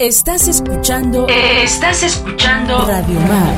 [0.00, 1.28] Estás escuchando.
[1.28, 2.84] Estás escuchando.
[2.84, 3.54] Radio Mar.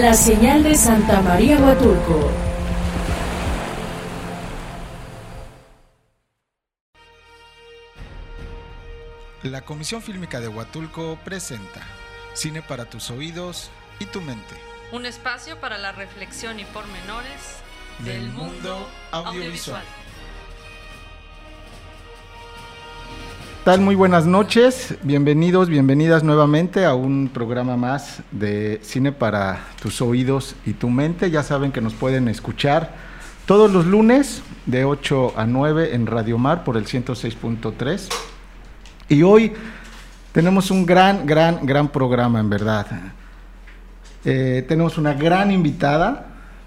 [0.00, 2.32] La señal de Santa María Huatulco.
[9.42, 11.82] La Comisión Fílmica de Huatulco presenta
[12.32, 14.54] Cine para tus oídos y tu mente.
[14.92, 17.58] Un espacio para la reflexión y pormenores
[17.98, 19.84] Del mundo audiovisual.
[23.64, 23.80] Tal?
[23.80, 30.56] Muy buenas noches, bienvenidos, bienvenidas nuevamente a un programa más de Cine para tus oídos
[30.66, 31.30] y tu mente.
[31.30, 32.92] Ya saben que nos pueden escuchar
[33.46, 38.08] todos los lunes de 8 a 9 en Radio Mar por el 106.3.
[39.08, 39.52] Y hoy
[40.32, 42.86] tenemos un gran, gran, gran programa en verdad.
[44.24, 46.26] Eh, tenemos una gran invitada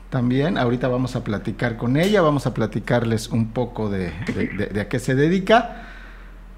[0.09, 4.11] también, ahorita vamos a platicar con ella, vamos a platicarles un poco de,
[4.71, 5.81] de- a qué se dedica.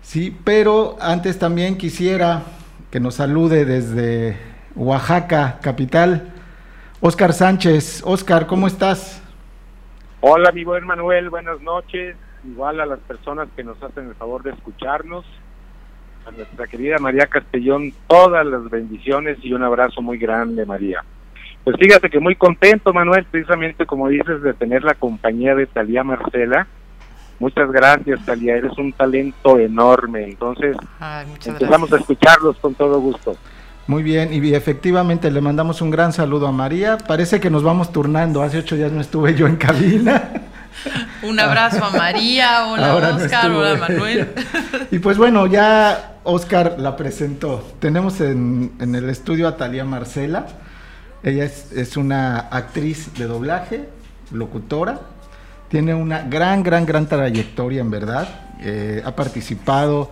[0.07, 2.43] Sí, pero antes también quisiera
[2.89, 4.37] que nos salude desde
[4.73, 6.31] Oaxaca, capital,
[7.01, 8.03] Oscar Sánchez.
[8.05, 9.21] Oscar, ¿cómo estás?
[10.21, 12.15] Hola, mi buen Manuel, buenas noches.
[12.45, 15.25] Igual a las personas que nos hacen el favor de escucharnos.
[16.25, 21.03] A nuestra querida María Castellón, todas las bendiciones y un abrazo muy grande, María.
[21.65, 26.05] Pues fíjate que muy contento, Manuel, precisamente como dices, de tener la compañía de Talía
[26.05, 26.65] Marcela.
[27.39, 30.23] Muchas gracias, Talía, eres un talento enorme.
[30.23, 33.35] Entonces, Ay, empezamos a escucharlos con todo gusto.
[33.85, 36.97] Muy bien, y efectivamente le mandamos un gran saludo a María.
[36.97, 38.41] Parece que nos vamos turnando.
[38.41, 40.29] Hace ocho días no estuve yo en cabina.
[41.23, 43.79] Un abrazo a María, hola Ahora no Oscar, estuvo hola ella.
[43.87, 44.27] Manuel.
[44.91, 47.65] Y pues bueno, ya Oscar la presentó.
[47.79, 50.47] Tenemos en, en el estudio a Talía Marcela.
[51.23, 53.89] Ella es, es una actriz de doblaje,
[54.31, 54.99] locutora.
[55.69, 58.27] Tiene una gran, gran, gran trayectoria en verdad.
[58.61, 60.11] Eh, ha participado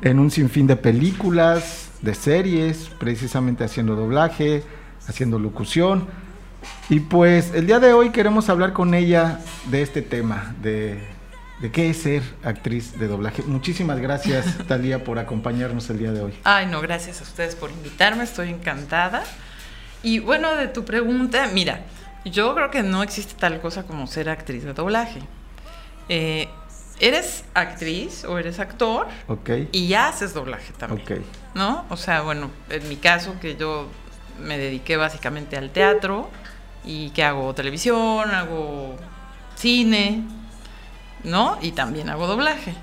[0.00, 4.62] en un sinfín de películas, de series, precisamente haciendo doblaje,
[5.08, 6.06] haciendo locución.
[6.88, 11.02] Y pues el día de hoy queremos hablar con ella de este tema, de,
[11.60, 13.42] de qué es ser actriz de doblaje.
[13.42, 16.34] Muchísimas gracias, Talía, por acompañarnos el día de hoy.
[16.44, 19.24] Ay, no, gracias a ustedes por invitarme, estoy encantada.
[20.02, 21.80] Y bueno, de tu pregunta, mira,
[22.30, 25.20] yo creo que no existe tal cosa como ser actriz de doblaje.
[26.08, 26.48] Eh,
[27.00, 31.02] eres actriz o eres actor Ok, y ya haces doblaje también.
[31.02, 31.24] ok,
[31.54, 31.84] ¿no?
[31.90, 33.88] O sea, bueno, en mi caso que yo
[34.40, 36.30] me dediqué básicamente al teatro
[36.84, 38.96] y que hago televisión, hago
[39.56, 40.22] cine,
[41.24, 41.58] ¿no?
[41.60, 42.74] Y también hago doblaje.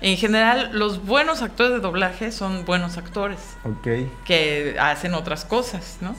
[0.00, 3.88] En general, los buenos actores de doblaje son buenos actores ok.
[4.24, 6.14] que hacen otras cosas, ¿no?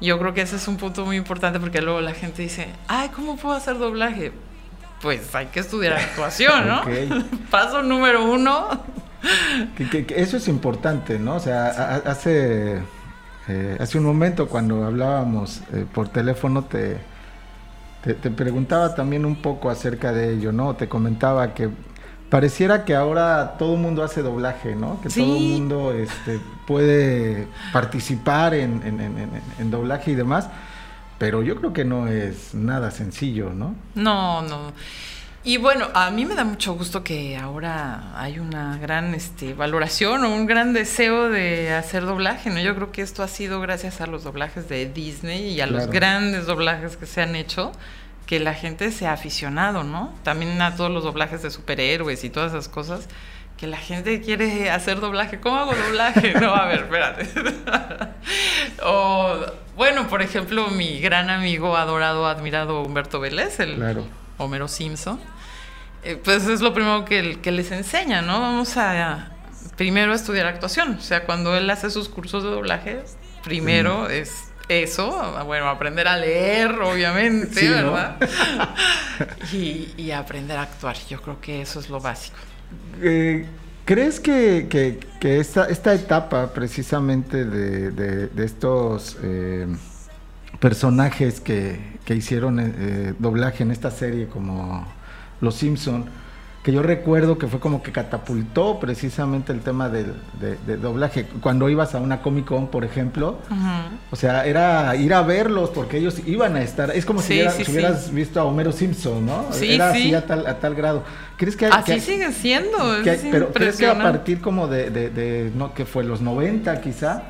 [0.00, 3.08] Yo creo que ese es un punto muy importante porque luego la gente dice, ay,
[3.10, 4.32] ¿cómo puedo hacer doblaje?
[5.00, 6.82] Pues hay que estudiar actuación, ¿no?
[7.50, 8.68] Paso número uno,
[9.76, 11.36] Que- que- que eso es importante, ¿no?
[11.36, 12.82] O sea, a- a- hace,
[13.48, 16.98] eh, hace un momento cuando hablábamos eh, por teléfono te,
[18.02, 20.74] te, te preguntaba también un poco acerca de ello, ¿no?
[20.76, 21.70] Te comentaba que
[22.34, 25.00] pareciera que ahora todo el mundo hace doblaje, ¿no?
[25.00, 25.20] Que Sí.
[25.20, 30.48] todo el mundo este, puede participar en, en- en- en- en doblaje y demás,
[31.16, 33.76] pero yo creo que no es nada sencillo, ¿no?
[33.94, 34.72] No, no.
[35.44, 40.24] Y bueno, a mí me da mucho gusto que ahora hay una gran este, valoración
[40.24, 42.58] o un gran deseo de hacer doblaje, ¿no?
[42.58, 45.86] Yo creo que esto ha sido gracias a los doblajes de Disney y a los
[45.86, 47.70] grandes doblajes que se han hecho,
[48.26, 50.14] que la gente se ha aficionado, ¿no?
[50.22, 53.08] También a todos los doblajes de superhéroes y todas esas cosas,
[53.56, 55.40] que la gente quiere hacer doblaje.
[55.40, 56.34] ¿Cómo hago doblaje?
[56.40, 57.28] No, a ver, espérate.
[58.84, 59.36] o,
[59.76, 64.06] bueno, por ejemplo, mi gran amigo, adorado, admirado Humberto Vélez, el Claro.
[64.38, 65.20] Homero Simpson,
[66.02, 68.40] eh, pues es lo primero que, que les enseña, ¿no?
[68.40, 69.30] Vamos a
[69.76, 70.94] primero a estudiar actuación.
[70.94, 73.02] O sea, cuando él hace sus cursos de doblaje,
[73.42, 77.74] primero es eso, bueno, aprender a leer, obviamente, Sí, ¿no?
[77.92, 78.16] ¿verdad?
[79.52, 80.96] y, y aprender a actuar.
[81.08, 82.36] Yo creo que eso es lo básico.
[83.02, 83.46] Eh,
[83.84, 89.66] ¿Crees que, que- que esta, esta etapa precisamente de, de- de estos eh,
[90.60, 94.86] personajes que, que hicieron eh, doblaje en esta serie como
[95.40, 96.06] Los Simpson,
[96.64, 101.26] que yo recuerdo que fue como que catapultó precisamente el tema del de, de doblaje.
[101.42, 103.36] Cuando ibas a una Comic Con, por ejemplo,
[104.10, 106.90] o sea, era ir a verlos porque ellos iban a estar.
[106.96, 107.72] Es como si, Sí, hubiera- sí, si sí.
[107.72, 109.44] hubieras visto a Homero Simpson, ¿no?
[109.52, 109.98] Sí, era sí.
[110.04, 111.04] así a tal, a tal grado.
[111.36, 112.78] ¿Crees que Así que- sigue siendo.
[113.02, 116.22] que- es pero crees que a partir como de, de- de- no que fue los
[116.22, 117.24] 90 quizá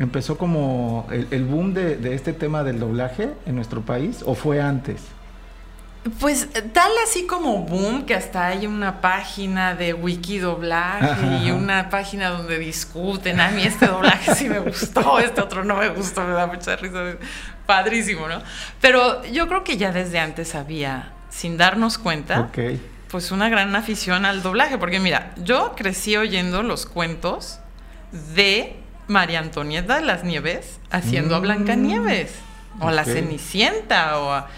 [0.00, 4.34] empezó como el, el boom de, de este tema del doblaje en nuestro país o
[4.34, 5.02] fue antes
[6.18, 11.52] Pues tal así como boom, que hasta hay una página de wiki doblaje Ajá, y
[11.52, 15.88] una página donde discuten, a mí este doblaje sí me gustó, este otro no me
[15.90, 16.98] gustó, me da mucha risa,
[17.66, 18.42] padrísimo, ¿no?
[18.80, 22.50] Pero yo creo que ya desde antes había, sin darnos cuenta,
[23.08, 27.60] pues una gran afición al doblaje, porque mira, yo crecí oyendo los cuentos
[28.34, 28.76] de
[29.06, 31.42] María Antonieta de las Nieves haciendo a Mm.
[31.42, 32.32] Blancanieves,
[32.80, 33.04] o a la.
[33.04, 34.48] Cenicienta, o a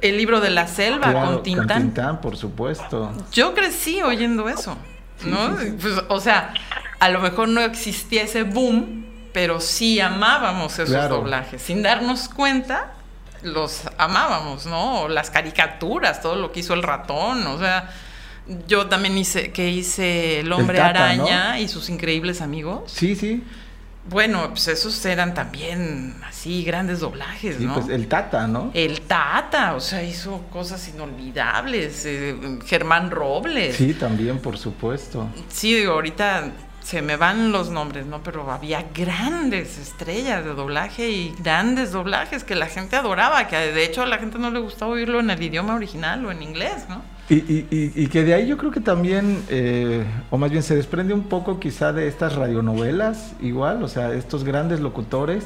[0.00, 1.82] el libro de la selva Claro, con Tintán.
[1.82, 3.12] Tintán, por supuesto.
[3.32, 4.76] Yo crecí oyendo eso,
[5.24, 5.56] ¿no?
[5.80, 6.54] Pues, o sea,
[7.00, 11.16] a lo mejor no existía ese boom, pero sí amábamos esos Claro.
[11.16, 11.60] doblajes.
[11.62, 12.92] Sin darnos cuenta,
[13.42, 15.08] los amábamos, ¿no?
[15.08, 17.90] Las caricaturas, todo lo que hizo el ratón, o sea,
[18.66, 22.84] yo también hice que hice El hombre Tata, araña y sus increíbles amigos.
[22.92, 23.42] Sí, sí.
[24.08, 27.74] Bueno, pues esos eran también así grandes doblajes, Sí, ¿no?
[27.74, 28.70] pues el Tata, ¿no?
[28.72, 32.04] El Tata, o sea, hizo cosas inolvidables.
[32.06, 33.76] eh, Germán Robles.
[33.76, 35.28] Sí, también, por supuesto.
[35.48, 36.50] Sí, digo, ahorita
[36.82, 38.22] se me van los nombres, ¿no?
[38.22, 43.84] Pero había grandes estrellas de doblaje y grandes doblajes que la gente adoraba, que de
[43.84, 46.84] hecho a la gente no le gustaba oírlo en el idioma original o en inglés,
[46.88, 47.02] ¿no?
[47.28, 50.62] Y, y- y- y que de ahí yo creo que también, eh, o más bien
[50.62, 55.44] se desprende un poco quizá de estas radionovelas, igual, o sea, estos grandes locutores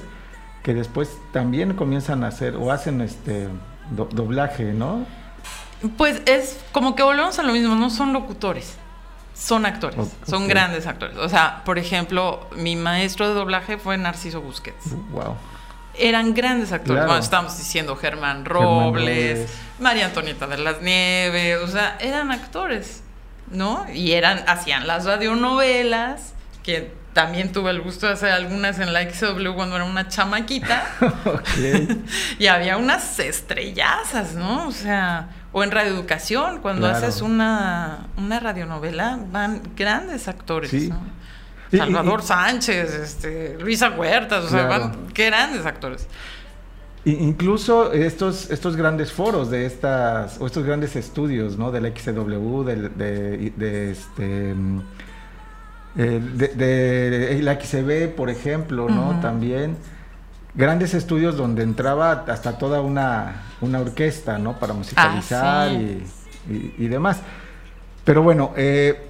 [0.62, 3.48] que después también comienzan a hacer o hacen este
[3.92, 5.06] do- doblaje, ¿no?
[5.96, 8.74] Pues es como que volvemos a lo mismo, no son locutores,
[9.34, 9.96] son actores,
[10.26, 11.16] son grandes actores.
[11.16, 14.90] O sea, por ejemplo, mi maestro de doblaje fue Narciso Busquets.
[15.12, 15.36] Wow.
[16.00, 16.94] Eran grandes actores.
[16.96, 17.06] Claro.
[17.08, 19.48] Bueno, estamos diciendo Germán Robles.
[19.78, 23.02] María Antonieta de las Nieves, o sea, eran actores,
[23.50, 23.86] ¿no?
[23.92, 29.02] Y eran, hacían las radionovelas, que también tuve el gusto de hacer algunas en la
[29.10, 30.84] XW cuando era una chamaquita,
[32.38, 34.68] y había unas estrellazas, ¿no?
[34.68, 37.06] O sea, o en radioeducación, cuando Claro.
[37.06, 40.88] haces una, una radionovela, van grandes actores, Sí.
[40.88, 41.00] ¿no?
[41.72, 46.06] Y- Salvador y- Sánchez, este, Luisa Huertas, o sea, van grandes actores.
[47.04, 51.70] Incluso estos, estos grandes foros de estas, o estos grandes estudios, ¿no?
[51.70, 54.80] Del XW, del, de, de este, mm,
[55.94, 59.18] de, de la XCB, por ejemplo, ¿no?
[59.20, 59.76] También
[60.54, 64.58] grandes estudios donde entraba hasta toda una, una orquesta, ¿no?
[64.58, 66.02] Para musicalizar Ah, sí.
[66.50, 67.20] y, y- y demás.
[68.04, 69.06] Pero bueno, eh,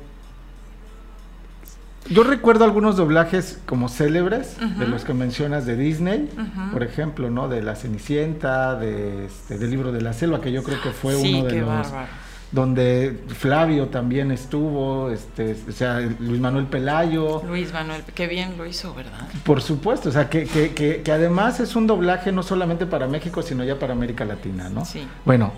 [2.08, 6.29] yo recuerdo algunos doblajes como célebres, de los que mencionas de Disney,
[6.73, 7.49] por ejemplo, ¿no?
[7.49, 11.14] De La Cenicienta, de, este, del libro de la selva, que yo creo que fue
[11.14, 11.69] sí, uno de los...
[11.69, 12.31] bárbaro.
[12.52, 18.67] Donde Flavio también estuvo, este, o sea, Luis Manuel Pelayo, Luis Manuel, qué bien lo
[18.67, 19.29] hizo, ¿verdad?
[19.44, 23.06] por supuesto, o sea, que, que, que, que además es un doblaje no solamente para
[23.06, 24.85] México, sino ya para América Latina, ¿no?
[24.85, 25.06] Sí.
[25.25, 25.52] Bueno,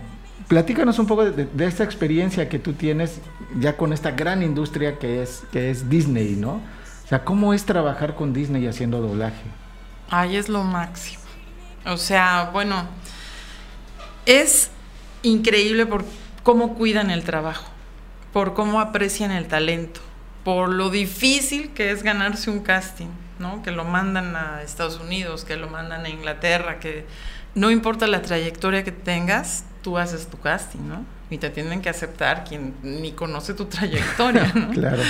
[0.52, 3.22] platícanos un poco de, de esta experiencia que tú tienes
[3.58, 6.60] ya con esta gran industria que es, que es Disney, ¿no?
[7.04, 9.44] O sea, ¿cómo es trabajar con Disney haciendo doblaje?
[10.10, 11.22] Ay, es lo máximo.
[11.87, 12.87] O sea, bueno,
[14.26, 14.70] es
[15.22, 16.04] increíble por
[16.43, 17.70] cómo cuidan el trabajo,
[18.34, 20.02] por cómo aprecian el talento,
[20.44, 23.08] por lo difícil que es ganarse un casting,
[23.38, 23.62] ¿no?
[23.62, 27.06] Que lo mandan a Estados Unidos, que lo mandan a Inglaterra, que
[27.54, 31.05] no importa la trayectoria que tengas, tú haces tu casting, ¿no?
[31.31, 34.70] Y te tienen que aceptar quien ni conoce tu trayectoria, ¿no?
[34.70, 35.02] Claro.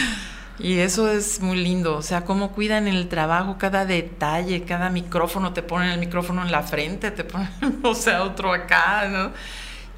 [0.59, 5.53] Y eso es muy lindo, o sea, cómo cuidan el trabajo, cada detalle, cada micrófono,
[5.53, 7.49] te ponen el micrófono en la frente, te ponen,
[7.83, 9.33] o sea, otro acá, ¿no?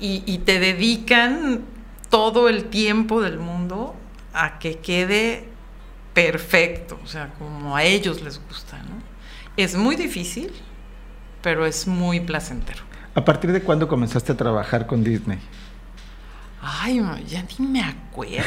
[0.01, 1.63] Y, y te dedican
[2.09, 3.95] todo el tiempo del mundo
[4.33, 5.49] a que quede
[6.15, 9.03] perfecto, o sea, como a ellos les gusta, ¿no?
[9.57, 10.53] Es muy difícil,
[11.43, 12.94] pero es muy placentero.
[13.15, 15.39] ¿A partir de cuándo comenzaste a trabajar con Disney?
[16.61, 18.45] Ay, ya ni me acuerdo.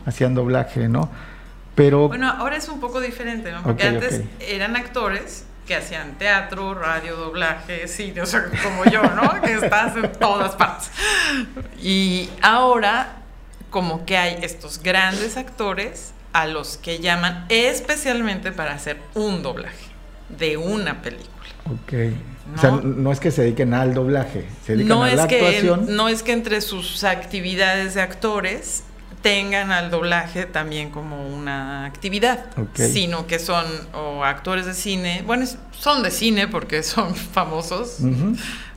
[0.06, 1.10] hacían doblaje, ¿no?
[1.76, 3.64] Pero Bueno, ahora es un poco diferente, ¿no?
[3.64, 9.42] Porque antes eran actores que hacían teatro, radio, doblaje, cine, o sea, como yo, ¿no?
[9.42, 10.92] Que estás en todas partes.
[11.82, 13.18] Y ahora,
[13.70, 19.86] como que hay estos grandes actores a los que llaman especialmente para hacer un doblaje
[20.30, 21.50] de una película.
[22.50, 22.58] Ok.
[22.58, 22.82] O sea, No.
[22.82, 25.96] no es que se dediquen al doblaje, se dedican No a es, la que, actuación.
[25.96, 28.84] no es que entre sus actividades de actores
[29.22, 35.44] tengan al doblaje también como una actividad, sino que son o actores de cine, bueno,
[35.44, 37.98] es- son de cine porque son famosos,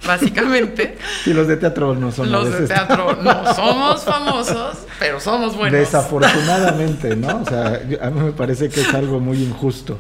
[0.07, 0.97] básicamente.
[1.27, 5.79] Y los de teatro no son Los de teatro no somos famosos, pero somos buenos.
[5.79, 7.43] Desafortunadamente, ¿no?
[7.43, 9.99] O sea, a mí me parece que es algo muy injusto.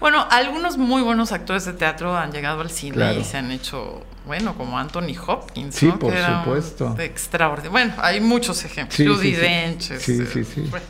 [0.00, 3.18] Bueno, algunos muy buenos actores de teatro han llegado al cine Claro.
[3.20, 5.74] y se han hecho, bueno, como Anthony Hopkins.
[5.74, 5.98] Sí, ¿no?
[5.98, 6.94] por Que era supuesto.
[6.98, 7.70] Extraordinario.
[7.70, 8.96] Bueno, hay muchos ejemplos.
[8.96, 9.40] Sí, Judi sí.
[9.40, 9.82] Dench.
[9.82, 10.66] Sí, este, sí, sí.
[10.70, 10.86] bueno,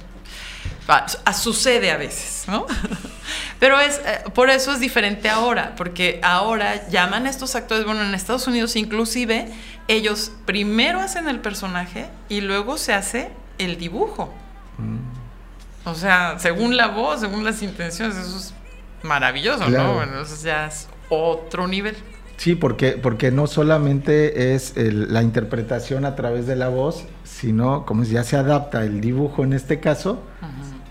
[1.35, 2.67] sucede a veces, ¿no?
[3.59, 8.03] Pero es eh, por eso es diferente ahora, porque ahora llaman a estos actores, bueno,
[8.03, 9.49] en Estados Unidos inclusive,
[9.89, 14.33] ellos primero hacen el personaje y luego se hace el dibujo.
[14.79, 15.89] Mm.
[15.89, 18.55] O sea, según la voz, según las intenciones, eso es
[19.03, 19.89] maravilloso, Claro.
[19.89, 19.95] ¿no?
[19.95, 21.97] Bueno, eso ya es otro nivel.
[22.37, 27.87] Sí, porque, porque no solamente es el- la interpretación a través de la voz, sino
[27.87, 30.23] como ya se adapta el dibujo en este caso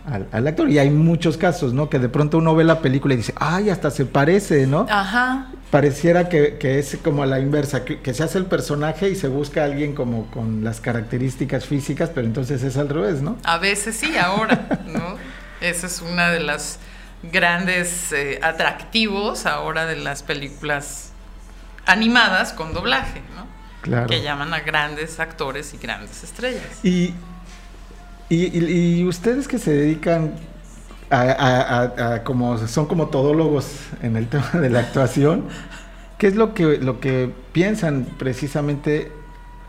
[0.06, 0.70] al, al actor.
[0.70, 1.90] Y hay muchos casos, ¿no?
[1.90, 4.86] Que de pronto uno ve la película y dice, ay, hasta se parece, ¿no?
[4.90, 5.48] Ajá.
[5.72, 9.16] Pareciera que, que es como a la inversa, que, que se hace el personaje y
[9.16, 13.38] se busca a alguien como con las características físicas, pero entonces es al revés, ¿no?
[13.44, 15.18] A veces sí, ahora, ¿no?
[15.62, 16.80] Esa es una de las
[17.32, 21.12] grandes eh, atractivos ahora de las películas
[21.86, 23.46] animadas con doblaje, ¿no?
[23.82, 24.08] Claro.
[24.08, 26.64] Que llaman a grandes actores y grandes estrellas.
[26.84, 27.14] Y,
[28.30, 30.34] y, ustedes que se dedican
[31.12, 33.68] a como son como todólogos
[34.02, 35.46] en el tema de la actuación,
[36.18, 39.12] ¿qué es lo que lo que piensan precisamente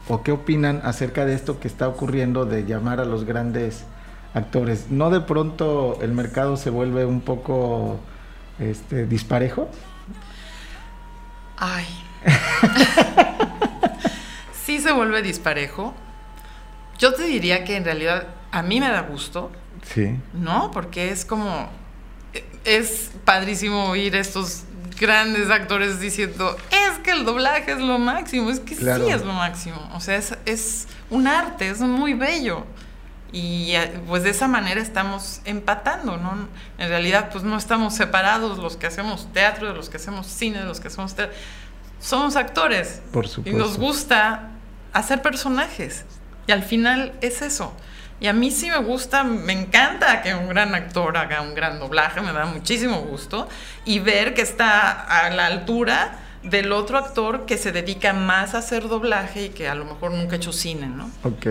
[0.08, 3.84] o qué opinan acerca de esto que está ocurriendo de llamar a los grandes
[4.34, 4.86] actores?
[4.90, 7.98] ¿No de pronto el mercado se vuelve un poco
[8.58, 9.68] este disparejo?
[11.56, 11.86] Ay.
[14.64, 15.94] sí se vuelve disparejo.
[16.98, 18.26] Yo te diría que en realidad
[18.58, 19.50] a mí me da gusto,
[19.92, 20.16] Sí.
[20.32, 20.70] ¿no?
[20.72, 21.68] Porque es como.
[22.64, 24.64] Es padrísimo oír estos
[24.98, 29.06] grandes actores diciendo: es que el doblaje es lo máximo, es que Claro.
[29.06, 29.76] sí es lo máximo.
[29.94, 32.64] O sea, es, es un arte, es muy bello.
[33.32, 36.48] Y eh, pues de esa manera estamos empatando, ¿no?
[36.78, 40.58] En realidad, pues no estamos separados los que hacemos teatro, de los que hacemos cine,
[40.60, 41.34] de los que hacemos teatro.
[42.00, 43.02] Somos actores.
[43.12, 43.58] Por Y supuesto.
[43.58, 44.48] nos gusta
[44.92, 46.04] hacer personajes.
[46.46, 47.72] Y al final es eso.
[48.18, 51.78] Y a mí sí me gusta, me encanta que un gran actor haga un gran
[51.78, 53.48] doblaje, me da muchísimo gusto.
[53.84, 58.58] Y ver que está a la altura del otro actor que se dedica más a
[58.58, 61.10] hacer doblaje y que a lo mejor nunca ha hecho cine, ¿no?
[61.24, 61.46] Ok.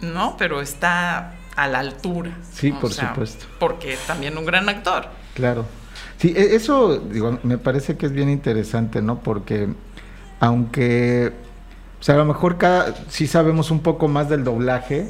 [0.00, 2.30] No, pero está a la altura.
[2.52, 3.46] Sí, por sea, supuesto.
[3.58, 5.08] Porque también un gran actor.
[5.34, 5.66] Claro.
[6.18, 9.20] Sí, e- eso digo, me parece que es bien interesante, ¿no?
[9.20, 9.68] Porque
[10.40, 11.32] aunque,
[12.00, 15.08] o sea, a lo mejor cada, sí sabemos un poco más del doblaje,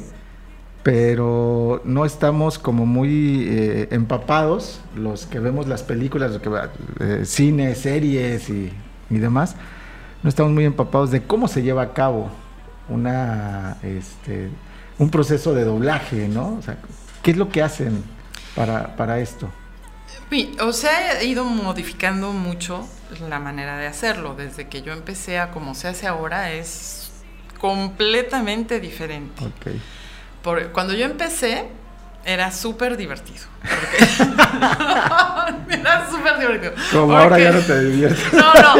[0.85, 6.51] pero no estamos como muy eh, empapados, los que vemos las películas, los que
[6.99, 8.71] eh, cine, series y,
[9.09, 9.55] y demás,
[10.21, 12.29] no estamos muy empapados de cómo se lleva a cabo
[12.87, 14.51] una, este,
[14.99, 16.53] un proceso de doblaje, ¿no?
[16.59, 16.77] O sea,
[17.23, 18.03] ¿qué es lo que hacen
[18.55, 19.49] para, para esto?
[20.61, 22.87] O sea, ha ido modificando mucho
[23.27, 24.35] la manera de hacerlo.
[24.35, 27.09] Desde que yo empecé a como se hace ahora es
[27.57, 29.43] completamente diferente.
[29.43, 29.77] Ok.
[30.45, 31.65] Por- cuando yo empecé,
[32.23, 33.43] era súper divertido.
[33.65, 34.05] Porque-
[35.75, 36.73] era súper divertido.
[36.91, 38.33] Como ahora ya no te diviertes.
[38.33, 38.75] no, no,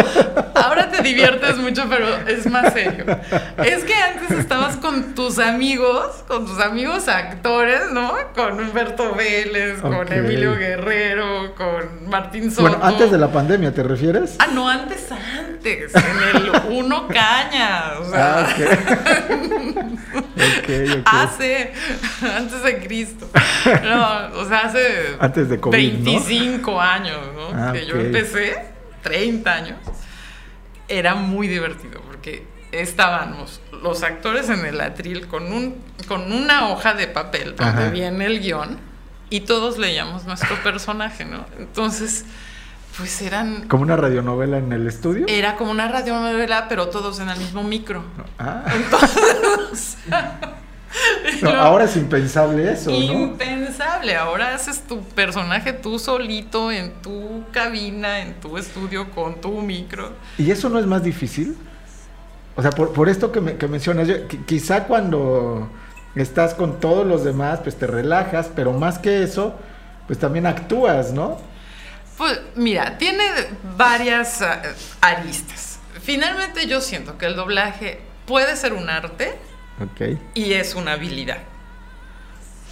[0.55, 3.05] ahora te diviertes mucho, pero es más serio.
[3.63, 8.13] Es que antes estabas con tus amigos, con tus amigos actores, ¿no?
[8.33, 10.11] Con Humberto Vélez, con.
[10.11, 12.63] Emilio Guerrero, con Martín Soto.
[12.69, 14.35] Bueno, antes de la pandemia, ¿te refieres?
[14.39, 19.75] Ah, no, antes, antes, en el Uno Caña, o sea, Ah, ok.
[20.35, 21.05] ok, ok.
[21.05, 21.73] hace,
[22.37, 23.27] antes de Cristo.
[23.83, 26.03] No, o sea, hace Antes de COVID, ¿no?
[26.11, 27.49] 25 años, ¿no?
[27.53, 28.01] Ah, que yo ok.
[28.01, 28.65] empecé,
[29.03, 29.77] 30 años.
[30.87, 36.93] Era muy divertido porque estábamos los actores en el atril con, un, con una hoja
[36.93, 37.89] de papel donde Ajá.
[37.89, 38.77] viene el guion
[39.29, 41.45] y todos leíamos nuestro personaje, ¿no?
[41.57, 42.25] Entonces,
[42.97, 43.67] pues eran...
[43.67, 45.25] Como una radionovela en el estudio.
[45.27, 48.03] Era como una radionovela, pero todos en el mismo micro.
[48.37, 49.97] Ah, Entonces,
[51.41, 52.97] no, ahora es impensable eso, ¿no?
[52.97, 54.15] Impensable.
[54.15, 60.13] Ahora haces tu personaje tú solito en tu cabina, en tu estudio, con tu micro.
[60.37, 61.55] ¿Y eso no es más difícil?
[62.55, 65.69] O sea, por, por esto que, me- que mencionas, yo- qui- quizá cuando
[66.15, 69.55] estás con todos los demás, pues te relajas, pero más que eso,
[70.07, 71.37] pues también actúas, ¿no?
[72.17, 73.23] Pues mira, tiene
[73.77, 74.61] varias ah,
[75.01, 75.79] aristas.
[76.01, 79.35] Finalmente yo siento que el doblaje puede ser un arte
[79.81, 80.17] Ok.
[80.33, 81.39] y es una habilidad.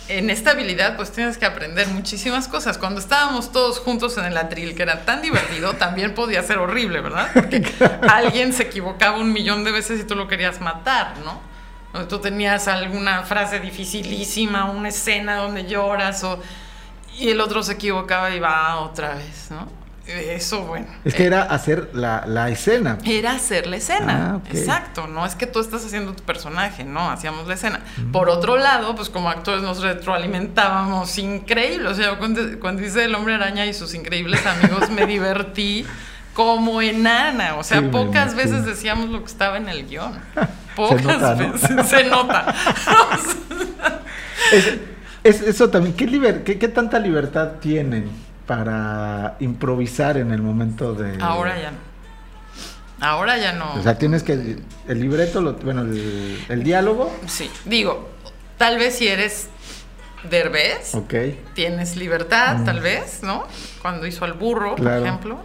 [0.10, 2.78] En esta habilidad pues tienes que aprender muchísimas cosas.
[2.78, 7.02] Cuando estábamos todos juntos en el atril, que era tan divertido, también podía ser horrible,
[7.02, 7.30] ¿verdad?
[7.34, 7.64] Porque
[8.10, 11.40] alguien se equivocaba un millón de veces y tú lo querías matar, ¿no?
[11.94, 16.40] O tú tenías alguna frase dificilísima, una escena donde lloras o...
[17.20, 19.83] Y el otro se equivocaba y va otra vez, ¿no?
[20.06, 20.86] Eso, bueno.
[21.06, 22.98] Es que eh, era hacer la, la escena.
[23.06, 24.42] era hacer la escena.
[24.44, 24.50] Ah.
[24.52, 27.80] Exacto, no es que tú estás haciendo tu personaje, no, hacíamos la escena.
[28.12, 31.88] Por otro lado, pues como actores nos retroalimentábamos increíble.
[31.88, 35.86] O sea, yo cuando, cuando hice El Hombre Araña y sus increíbles amigos, me divertí
[36.34, 37.56] como enana.
[37.56, 40.20] O sea, Sí, pocas veces decíamos lo que estaba en el guion.
[40.76, 41.52] Pocas nota, ¿no?
[41.54, 42.54] veces se nota.
[44.52, 44.74] Es,
[45.24, 48.10] es- eso también, ¿qué, liber- qué, qué tanta libertad tienen
[48.48, 51.22] para improvisar en el momento de...
[51.22, 51.78] Ahora ya no.
[53.00, 53.74] Ahora ya no.
[53.76, 54.58] O sea, tienes que...
[54.88, 58.10] El libreto, lo- bueno, el, el diálogo, Sí, digo,
[58.58, 59.50] tal vez si eres
[60.30, 61.14] derbez, ok.
[61.54, 62.66] tienes libertad, Mm.
[62.66, 63.46] tal vez, ¿no?
[63.82, 65.00] Cuando hizo al burro, Claro.
[65.00, 65.38] por ejemplo,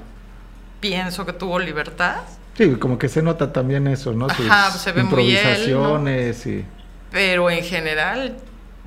[0.80, 2.16] pienso que tuvo libertad,
[2.56, 4.28] Sí, como que se nota también eso, ¿no?
[4.30, 5.44] Sus Ajá, se ve muy él, ¿no?
[5.46, 6.64] improvisaciones y...
[7.12, 8.36] pero en general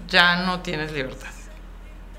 [0.10, 1.30] ya no tienes libertad.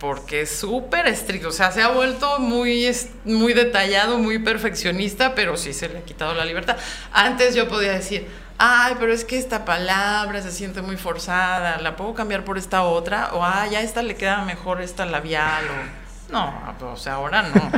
[0.02, 2.90] Porque es súper estricto, o sea, se ha vuelto muy,
[3.24, 6.76] muy detallado, muy perfeccionista, pero sí se le ha quitado la libertad.
[7.12, 8.26] Antes yo podía decir,
[8.58, 12.82] ay, pero es que esta palabra se siente muy forzada, la puedo cambiar por esta
[12.82, 16.32] otra, o ay, a esta le queda mejor esta labial, o...
[16.32, 16.52] No,
[16.90, 17.70] o sea, ahora no.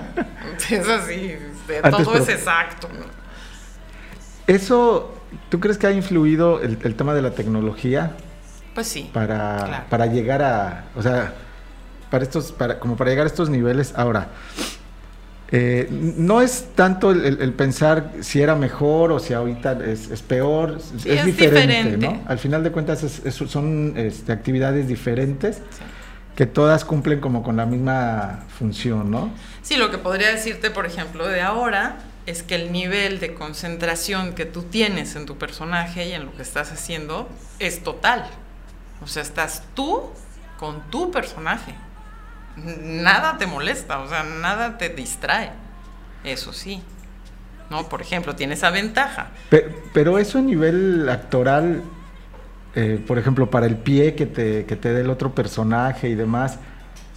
[0.70, 1.36] Es así,
[1.82, 2.88] Antes, todo es exacto.
[2.88, 3.04] ¿no?
[4.46, 5.14] Eso,
[5.50, 8.12] ¿tú crees que ha influido el, el tema de la tecnología
[8.74, 9.10] Pues sí.
[9.12, 9.84] para, Claro.
[9.90, 11.34] para llegar a, o sea,
[12.14, 13.92] para estos, para, como para llegar a estos niveles?
[13.96, 14.28] Ahora,
[15.50, 20.08] eh, no es tanto el, el- el pensar si era mejor o si ahorita es,
[20.10, 22.08] es peor, es, Sí, es diferente, diferente.
[22.08, 22.22] ¿no?
[22.28, 25.58] Al final de cuentas es- es- son este, actividades diferentes
[26.36, 29.30] que todas cumplen como con la misma función, ¿no?
[29.62, 31.96] Sí, lo que podría decirte, por ejemplo, de ahora
[32.26, 36.32] es que el nivel de concentración que tú tienes en tu personaje y en lo
[36.36, 38.24] que estás haciendo es total.
[39.02, 40.02] O sea, estás tú
[40.58, 41.74] con tu personaje.
[42.56, 45.50] Nada te molesta, o sea, nada te distrae.
[46.22, 46.82] Eso sí.
[47.70, 47.88] ¿No?
[47.88, 49.28] Por ejemplo, tienes esa ventaja.
[49.50, 51.82] Pe- Pero eso a nivel actoral,
[52.74, 56.14] eh, por ejemplo, para el pie que te, que te dé el otro personaje y
[56.14, 56.58] demás,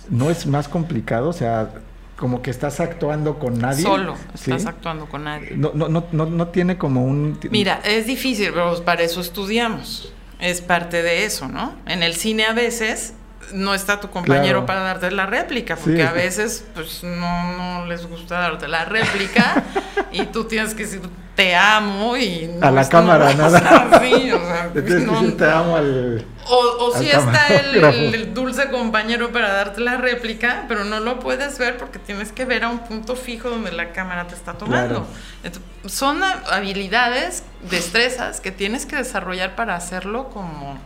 [0.10, 1.30] ¿no es más complicado?
[1.30, 1.70] O sea,
[2.16, 3.84] como que estás actuando con nadie.
[3.84, 4.52] Solo, ¿sí?
[4.52, 5.52] estás actuando con nadie.
[5.56, 7.38] No, no, no, no, no tiene como un...
[7.52, 10.12] Mira, es difícil, pero para eso estudiamos.
[10.40, 11.76] Es parte de eso, ¿no?
[11.86, 13.14] En el cine a veces
[13.54, 14.66] no está tu compañero Claro.
[14.66, 16.02] para darte la réplica, porque Sí.
[16.02, 19.64] a veces pues no, no les gusta darte la réplica
[20.12, 21.02] y tú tienes que decir
[21.36, 23.86] te amo y no A la cámara, no, nada.
[23.96, 24.72] o sea,
[25.38, 26.26] Te amo al...
[26.48, 27.98] o, o sí está el, camarógrafo.
[28.00, 32.32] el- el dulce compañero para darte la réplica, pero no lo puedes ver porque tienes
[32.32, 35.06] que ver a un punto fijo donde la cámara te está tomando.
[35.44, 35.58] Claro.
[35.88, 40.80] Son ha- habilidades, destrezas que tienes que desarrollar para hacerlo como,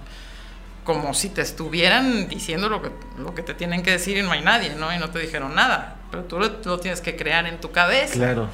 [0.94, 4.32] como si te estuvieran diciendo lo que, lo que te tienen que decir y no
[4.32, 4.94] hay nadie, ¿no?
[4.94, 5.96] Y no te dijeron nada.
[6.12, 8.48] Pero tú lo, lo tienes que crear en tu cabeza Claro.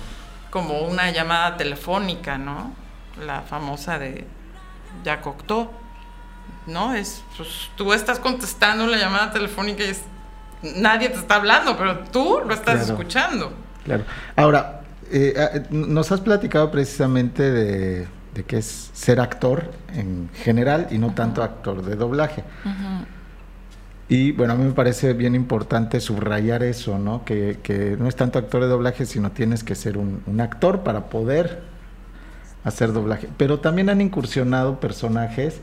[0.50, 2.74] como una llamada telefónica, ¿no?
[3.26, 4.26] La famosa de
[5.04, 5.70] Jacques Cocteau,
[6.68, 6.94] ¿no?
[6.94, 10.02] Es, pues, tú estás contestando la llamada telefónica y es,
[10.62, 12.94] nadie te está hablando, pero tú lo estás Claro.
[12.94, 13.54] escuchando.
[13.86, 14.04] Claro.
[14.36, 20.88] Ahora, eh, eh, nos has platicado precisamente de, de qué es ser actor en general
[20.92, 22.44] y no tanto actor de doblaje.
[24.10, 27.26] Y bueno, a mí me parece bien importante subrayar eso, ¿no?
[27.26, 30.82] Que, que no es tanto actor de doblaje, sino tienes que ser un, un actor
[30.84, 31.62] para poder
[32.64, 33.28] hacer doblaje.
[33.38, 35.60] Pero también han incursionado personajes,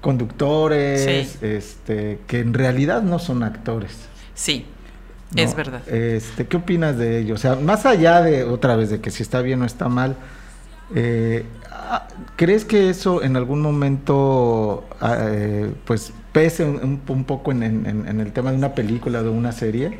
[0.00, 1.38] conductores, Sí.
[1.46, 3.96] este, que en realidad no son actores.
[4.34, 4.66] Sí,
[5.34, 5.42] ¿no?
[5.42, 5.88] es verdad.
[5.88, 7.34] Este, ¿Qué opinas de ello?
[7.34, 10.16] O sea, más allá de, otra vez, de que si está bien o está mal,
[10.94, 17.62] eh, ah, ¿crees que eso en algún momento, ah, eh, pues, pese un, poco en,
[17.62, 19.98] en- en el tema de una película o de una serie?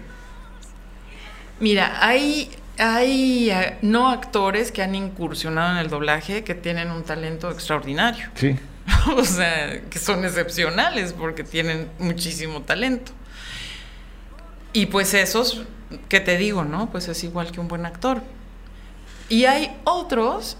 [1.60, 7.02] Mira, hay, hay eh, no actores que han incursionado en el doblaje que tienen un
[7.04, 8.26] talento extraordinario.
[8.34, 8.56] Sí.
[9.16, 13.12] o sea, que son excepcionales porque tienen muchísimo talento.
[14.72, 15.62] Y pues esos,
[16.08, 16.90] que te digo, no?
[16.90, 18.22] Pues es igual que un buen actor.
[19.28, 20.56] Y hay otros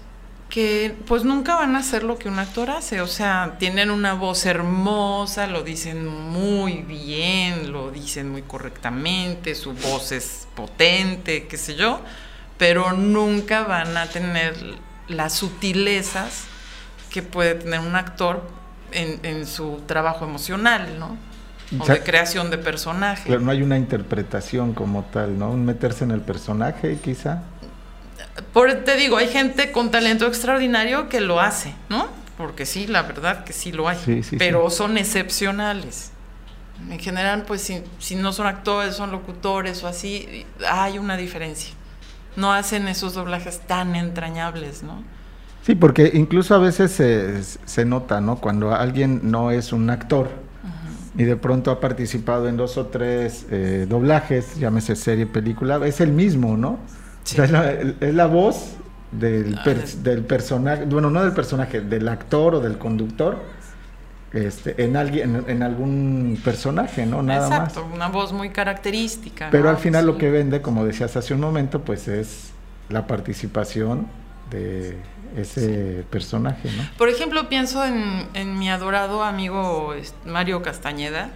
[0.53, 4.13] que pues nunca van a hacer lo que un actor hace, o sea, tienen una
[4.13, 11.57] voz hermosa, lo dicen muy bien, lo dicen muy correctamente, su voz es potente, qué
[11.57, 12.01] sé yo,
[12.59, 14.53] pero nunca van a tener
[15.07, 16.43] las sutilezas
[17.09, 18.47] que puede tener un actor
[18.91, 21.17] en, en su trabajo emocional, ¿no?
[21.79, 23.25] O O sea, de creación de personaje.
[23.25, 25.49] Claro, no hay una interpretación como tal, ¿no?
[25.49, 27.41] Un meterse en el personaje, quizá.
[28.51, 32.07] Por, te digo, hay gente con talento extraordinario que lo hace, ¿no?
[32.37, 33.97] Porque sí, la verdad que sí lo hay.
[34.03, 36.11] Sí, sí, pero son excepcionales.
[36.89, 41.73] En general, pues si, si no son actores, son locutores o así, hay una diferencia.
[42.35, 45.03] No hacen esos doblajes tan entrañables, ¿no?
[45.65, 48.37] Sí, porque incluso a veces se, se nota, ¿no?
[48.37, 50.29] Cuando alguien no es un actor
[51.17, 56.01] y de pronto ha participado en dos o tres eh, doblajes, llámese serie, película, es
[56.01, 56.79] el mismo, ¿no?
[57.23, 57.39] Sí.
[57.41, 58.75] O sea, es, la, es la voz
[59.11, 63.41] del, Ah, per- del personaje, bueno, no del personaje, del actor o del conductor,
[64.33, 67.21] este, en alguien, en, en algún personaje, ¿no?
[67.21, 67.93] Nada Exacto, más.
[67.95, 69.49] una voz muy característica.
[69.51, 69.69] Pero ¿no?
[69.69, 72.51] al final lo que vende, como decías hace un momento, pues es
[72.89, 74.07] la participación
[74.49, 74.97] de
[75.37, 76.83] ese personaje, ¿no?
[76.97, 79.93] Por ejemplo, pienso en, en mi adorado amigo
[80.25, 81.29] Mario Castañeda,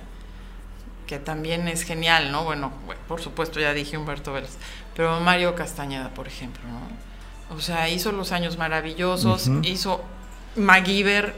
[1.06, 2.44] que también es genial, ¿no?
[2.44, 2.72] Bueno,
[3.08, 4.58] por supuesto ya dije Humberto Vélez,
[4.98, 7.56] pero Mario Castañeda, por ejemplo, ¿no?
[7.56, 10.04] O sea, hizo Los Años Maravillosos, hizo
[10.56, 11.36] MacGyver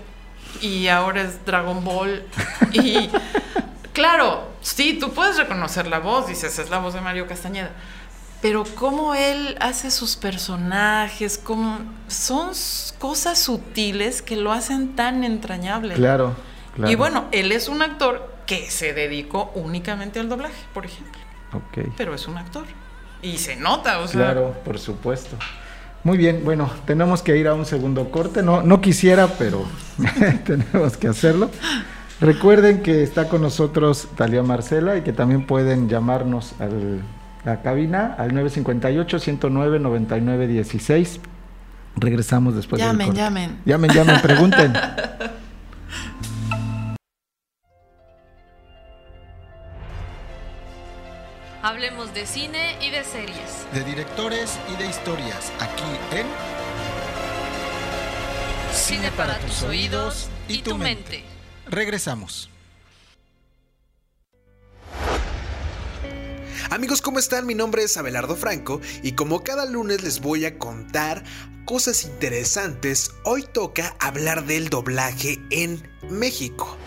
[0.62, 2.24] y ahora es Dragon Ball.
[2.72, 3.10] Y
[3.94, 7.72] claro, sí, tú puedes reconocer la voz, dices, es la voz de Mario Castañeda.
[8.42, 12.52] Pero cómo él hace sus personajes, cómo son
[12.98, 15.96] cosas sutiles que lo hacen tan entrañable.
[15.96, 16.34] Claro,
[16.76, 16.90] claro.
[16.90, 21.20] Y bueno, él es un actor que se dedicó únicamente al doblaje, por ejemplo.
[21.52, 21.90] Ok.
[21.98, 22.66] Pero es un actor.
[23.22, 24.22] Y se nota, o sea.
[24.22, 25.36] Claro, por supuesto.
[26.04, 28.42] Muy bien, bueno, tenemos que ir a un segundo corte.
[28.42, 29.66] No, no quisiera, pero
[30.46, 31.50] tenemos que hacerlo.
[32.22, 36.68] Recuerden que está con nosotros Talia Marcela y que también pueden llamarnos a
[37.46, 41.20] la cabina al 958-109-9916.
[41.96, 43.22] Regresamos después del Llamen, corte.
[43.22, 43.60] llamen.
[43.66, 44.74] Llamen, llamen, pregunten.
[51.62, 53.66] Hablemos de cine y de series.
[53.74, 55.84] De directores y de historias, aquí
[56.16, 56.26] en
[58.74, 61.26] Cine para tus oídos y tu mente.
[61.68, 62.50] Regresamos.
[66.70, 67.46] Amigos, ¿cómo están?
[67.46, 71.26] Mi nombre es Abelardo Franco y como cada lunes les voy a contar
[71.66, 76.78] cosas interesantes, hoy toca hablar del doblaje en México.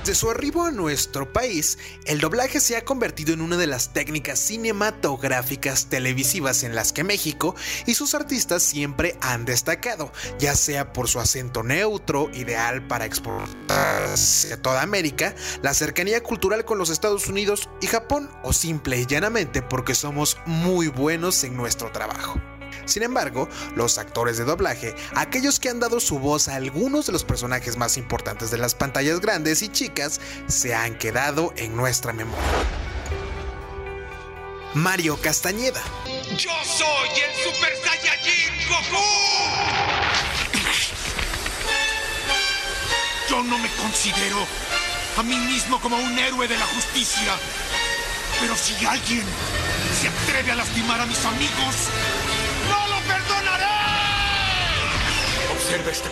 [0.00, 3.92] Desde su arribo a nuestro país, el doblaje se ha convertido en una de las
[3.92, 10.94] técnicas cinematográficas televisivas en las que México y sus artistas siempre han destacado, ya sea
[10.94, 16.88] por su acento neutro, ideal para exportar hacia toda América, la cercanía cultural con los
[16.88, 22.40] Estados Unidos y Japón, o simple y llanamente porque somos muy buenos en nuestro trabajo.
[22.84, 27.12] Sin embargo, los actores de doblaje, aquellos que han dado su voz a algunos de
[27.12, 32.12] los personajes más importantes de las pantallas grandes y chicas, se han quedado en nuestra
[32.12, 32.44] memoria.
[34.74, 35.82] Mario Castañeda,
[36.36, 39.04] ¡Yo soy el Super Saiyajin Goku!
[43.28, 44.46] Yo no me considero
[45.16, 47.36] a mí mismo como un héroe de la justicia.
[48.40, 49.24] Pero si alguien
[50.00, 51.74] se atreve a lastimar a mis amigos,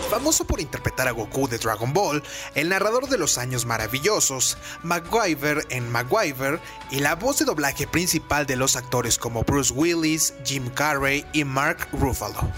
[0.08, 2.22] Famoso por interpretar a Goku de Dragon Ball,
[2.54, 8.46] el narrador de los años maravillosos, MacGyver en MacGyver y la voz de doblaje principal
[8.46, 12.50] de los actores como Bruce Willis, Jim Carrey y Mark Ruffalo.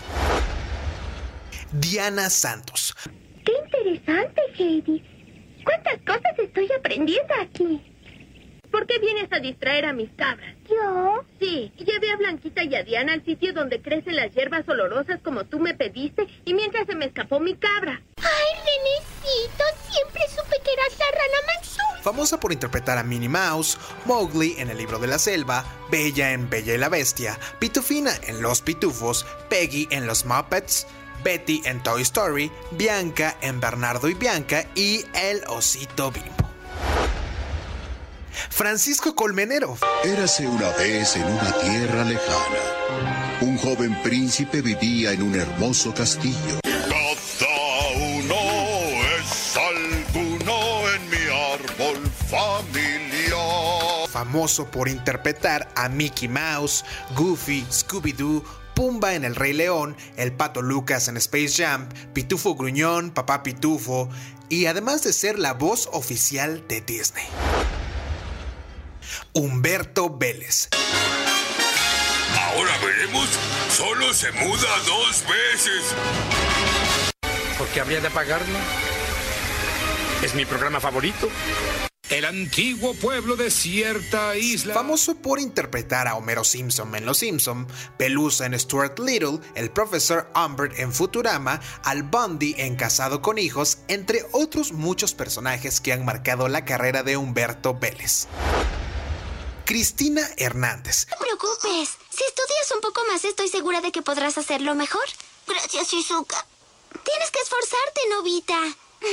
[1.72, 2.94] Diana Santos.
[3.44, 5.02] ¡Qué interesante, Heidi!
[5.64, 7.89] ¿Cuántas cosas estoy aprendiendo aquí?
[8.70, 10.54] ¿Por qué vienes a distraer a mis cabras?
[10.68, 11.24] ¿Yo?
[11.40, 15.44] Sí, llevé a Blanquita y a Diana al sitio donde crecen las hierbas olorosas como
[15.44, 18.00] tú me pediste y mientras se me escapó mi cabra.
[18.18, 19.64] ¡Ay, Renecito!
[19.90, 22.02] Siempre supe que eras la rana Mansul.
[22.02, 26.48] Famosa por interpretar a Minnie Mouse, Mowgli en El libro de la selva, Bella en
[26.48, 30.86] Bella y la Bestia, Pitufina en Los Pitufos, Peggy en Los Muppets,
[31.24, 36.50] Betty en Toy Story, Bianca en Bernardo y Bianca y El Osito Bimbo.
[38.50, 39.76] Francisco Colmenero.
[40.04, 42.80] Érase una vez en una tierra lejana.
[43.40, 46.60] Un joven príncipe vivía en un hermoso castillo.
[46.62, 48.34] Cada uno
[49.18, 51.16] es alguno en mi
[51.54, 54.08] árbol familiar.
[54.10, 56.84] Famoso por interpretar a Mickey Mouse,
[57.16, 63.10] Goofy, Scooby-Doo, Pumba en El Rey León, el Pato Lucas en Space Jam, Pitufo Gruñón,
[63.10, 64.08] Papá Pitufo,
[64.48, 67.24] y además de ser la voz oficial de Disney.
[69.32, 70.68] Humberto Vélez.
[72.38, 73.28] Ahora veremos,
[73.70, 75.94] solo se muda dos veces.
[77.58, 78.58] ¿Por qué habría de pagarlo?
[80.22, 81.28] Es mi programa favorito.
[82.10, 84.74] El antiguo pueblo de cierta isla.
[84.74, 90.28] Famoso por interpretar a Homero Simpson en Los Simpson, Pelusa en Stuart Little, el profesor
[90.34, 96.04] Humbert en Futurama, Al Bundy en Casado con Hijos, entre otros muchos personajes que han
[96.04, 98.26] marcado la carrera de Humberto Vélez.
[99.70, 101.06] Cristina Hernández.
[101.10, 101.96] No te preocupes.
[102.10, 105.04] Si estudias un poco más, estoy segura de que podrás hacerlo mejor.
[105.46, 106.44] Gracias, Shizuka.
[107.04, 108.58] Tienes que esforzarte, Novita.
[109.00, 109.06] Go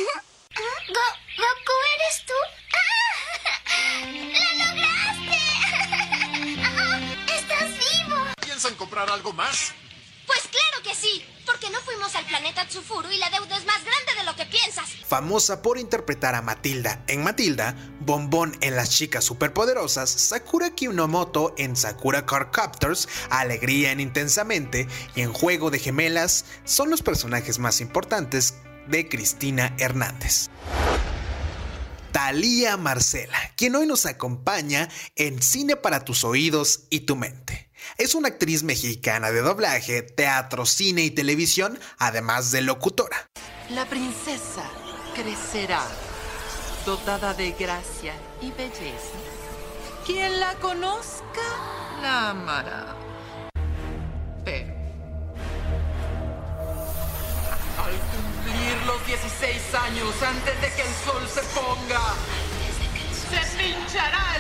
[1.38, 2.34] ¿Goku eres tú?
[4.34, 5.38] ¡Lo lograste!
[7.38, 8.18] ¡Estás vivo!
[8.42, 9.76] ¿Piensan comprar algo más?
[10.28, 13.82] Pues claro que sí, porque no fuimos al planeta Tsufuru y la deuda es más
[13.84, 14.90] grande de lo que piensas.
[15.08, 21.78] Famosa por interpretar a Matilda en Matilda, Bombón en Las Chicas Superpoderosas, Sakura Kinomoto en
[21.78, 27.80] Sakura Car Captors, Alegría en Intensamente y en Juego de Gemelas, son los personajes más
[27.80, 28.56] importantes
[28.88, 30.50] de Cristina Hernández.
[32.12, 37.67] Talía Marcela, quien hoy nos acompaña en Cine para tus oídos y tu mente.
[37.96, 43.30] Es una actriz mexicana de doblaje, teatro, cine y televisión, además de locutora.
[43.70, 44.64] La princesa
[45.16, 45.84] crecerá,
[46.86, 49.18] dotada de gracia y belleza.
[50.06, 51.42] Quien la conozca,
[52.02, 52.96] la amará.
[54.46, 54.74] Pero
[57.78, 62.16] al cumplir los 16 años, antes de que el sol se ponga,
[63.30, 64.37] se pinchará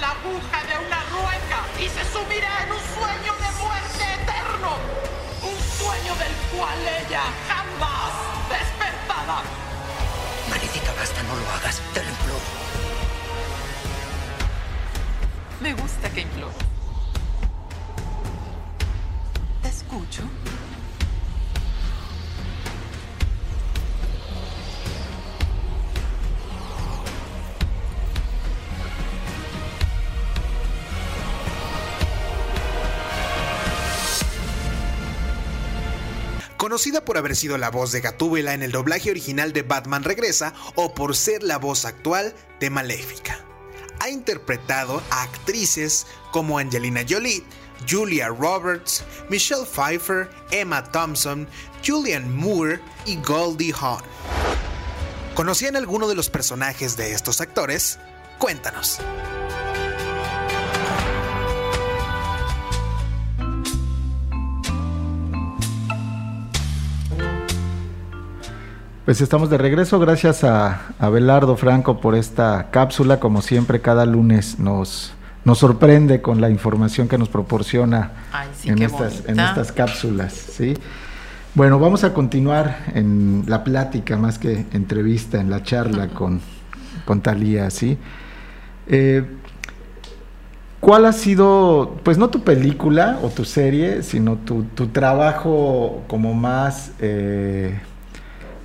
[0.00, 4.76] la aguja de una rueca y se sumirá en un sueño de muerte eterno.
[5.42, 8.12] Un sueño del cual ella jamás
[8.48, 9.42] despertará.
[10.50, 11.80] Maléfica, basta, no lo hagas.
[11.94, 12.40] Te lo imploro.
[15.60, 16.52] Me gusta que imploro.
[19.62, 20.22] Te escucho.
[36.68, 40.52] Conocida por haber sido la voz de Gatúbela en el doblaje original de Batman Regresa
[40.74, 43.42] o por ser la voz actual de Maléfica.
[44.00, 47.42] Ha interpretado a actrices como Angelina Jolie,
[47.88, 51.48] Julia Roberts, Michelle Pfeiffer, Emma Thompson,
[51.82, 54.02] Julianne Moore y Goldie Hawn.
[55.34, 57.98] ¿Conocían alguno de los personajes de estos actores?
[58.38, 58.98] Cuéntanos.
[69.08, 74.58] Pues estamos de regreso, gracias a Abelardo Franco por esta cápsula, como siempre cada lunes
[74.58, 75.14] nos,
[75.46, 80.34] nos sorprende con la información que nos proporciona Ay, sí, en, estas, en estas cápsulas.
[80.34, 80.76] ¿sí?
[81.54, 86.42] Bueno, vamos a continuar en la plática más que entrevista, en la charla con,
[87.06, 87.96] con Talía, ¿sí?
[88.88, 89.24] Eh,
[90.80, 96.34] ¿Cuál ha sido, pues no tu película o tu serie, sino tu, tu trabajo como
[96.34, 97.80] más, eh,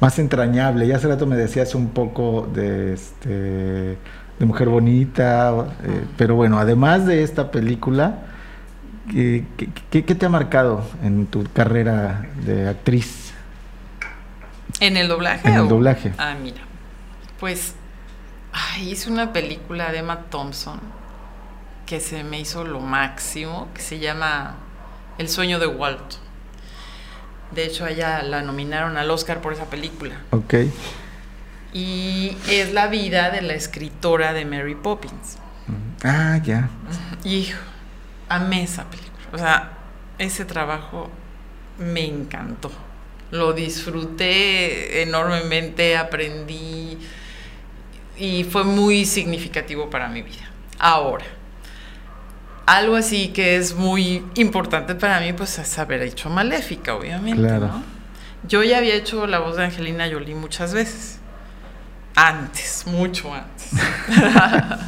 [0.03, 0.85] más entrañable?
[0.85, 5.51] Ya hace rato me decías un poco de, este, de Mujer Bonita,
[5.83, 8.19] eh, pero bueno, además de esta película,
[9.09, 13.33] ¿qué, qué- qué- qué te ha marcado en tu carrera de actriz?
[14.81, 15.47] ¿En el doblaje?
[15.47, 16.13] En el o- doblaje.
[16.17, 16.61] Ah, mira.
[17.39, 17.75] Pues
[18.51, 20.81] ay, hice una película de Emma Thompson
[21.85, 24.55] que se me hizo lo máximo, que se llama
[25.17, 26.15] El sueño de Walt.
[27.55, 30.15] De hecho, ella la nominaron al Oscar por esa película.
[30.31, 30.55] Ok.
[31.73, 35.37] Y es la vida de la escritora de Mary Poppins.
[36.03, 36.69] Ah, ya.
[37.23, 37.59] Hijo,
[38.29, 39.23] amé esa película.
[39.31, 39.71] O sea,
[40.17, 41.09] ese trabajo
[41.77, 42.71] me encantó.
[43.31, 46.97] Lo disfruté enormemente, aprendí
[48.17, 50.51] y fue muy significativo para mi vida.
[50.77, 51.25] Ahora,
[52.65, 57.41] algo así que es muy importante para mí, pues es haber hecho Maléfica, obviamente.
[57.41, 57.67] Claro.
[57.67, 57.83] ¿no?
[58.47, 61.19] Yo ya había hecho la voz de Angelina Jolie muchas veces.
[62.15, 63.71] Antes, mucho antes.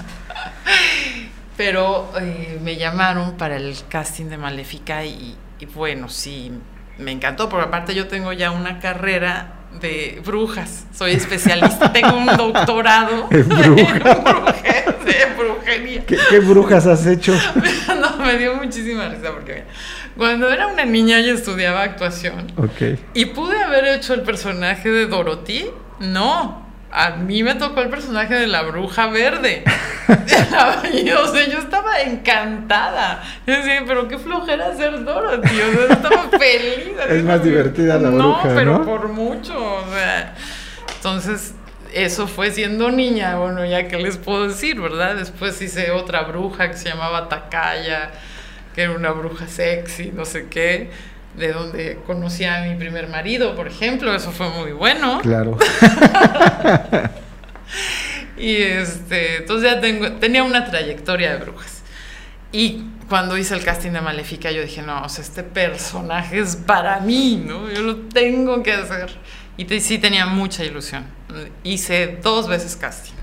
[1.58, 6.52] Pero eh, me llamaron para el casting de Maléfica y, y bueno, sí,
[6.98, 12.26] me encantó, porque aparte yo tengo ya una carrera de brujas, soy especialista, tengo un
[12.38, 14.56] doctorado En brujas.
[15.06, 16.06] de brujería.
[16.06, 17.34] ¿Qué, qué brujas has hecho?
[18.00, 19.66] No, me dio muchísima risa porque mira,
[20.18, 23.00] cuando era una niña yo estudiaba actuación Ok.
[23.14, 25.70] y pude haber hecho el personaje de Dorothy.
[26.00, 29.64] No, a mí me tocó el personaje de la bruja verde.
[30.94, 33.22] Y, o sea, yo estaba encantada.
[33.48, 35.60] Yo decía, pero qué flojera ser Dorothy.
[35.62, 36.96] O sea, estaba feliz.
[37.10, 38.86] Es más divertida la no, bruja, pero ¿no?
[38.86, 39.54] por mucho.
[39.58, 40.36] O sea,
[40.96, 41.54] entonces,
[41.96, 43.38] eso fue siendo niña.
[43.38, 45.16] Bueno, ya qué les puedo decir, ¿verdad?
[45.16, 48.12] Después hice otra bruja que se llamaba Takaya,
[48.76, 50.92] que era una bruja sexy, no sé qué.
[51.36, 54.14] De donde conocí a mi primer marido, por ejemplo.
[54.14, 55.20] Eso fue muy bueno.
[55.22, 55.58] Claro.
[58.38, 61.84] Y este, entonces ya tengo, tenía una trayectoria de brujas.
[62.52, 66.56] Y cuando hice el casting de Maléfica, yo dije, no, o sea, este personaje es
[66.56, 67.70] para mí, ¿no?
[67.70, 69.12] Yo lo tengo que hacer.
[69.58, 71.06] Y te- sí tenía mucha ilusión.
[71.64, 73.14] Hice dos veces casting.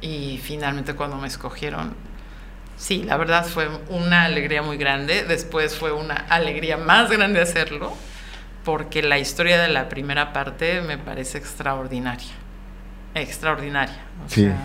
[0.00, 1.94] Y finalmente cuando me escogieron,
[2.76, 5.24] sí, la verdad fue una alegría muy grande.
[5.24, 7.96] Después fue una alegría más grande hacerlo,
[8.64, 12.28] porque la historia de la primera parte me parece extraordinaria.
[13.14, 13.96] Extraordinaria.
[14.26, 14.42] O Sí.
[14.42, 14.56] sea,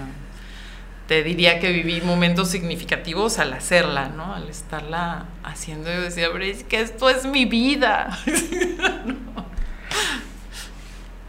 [1.08, 4.34] te diría que viví momentos significativos al hacerla, ¿no?
[4.34, 5.91] Al estarla haciendo.
[5.91, 8.17] Yo decía, pero es que esto es mi vida.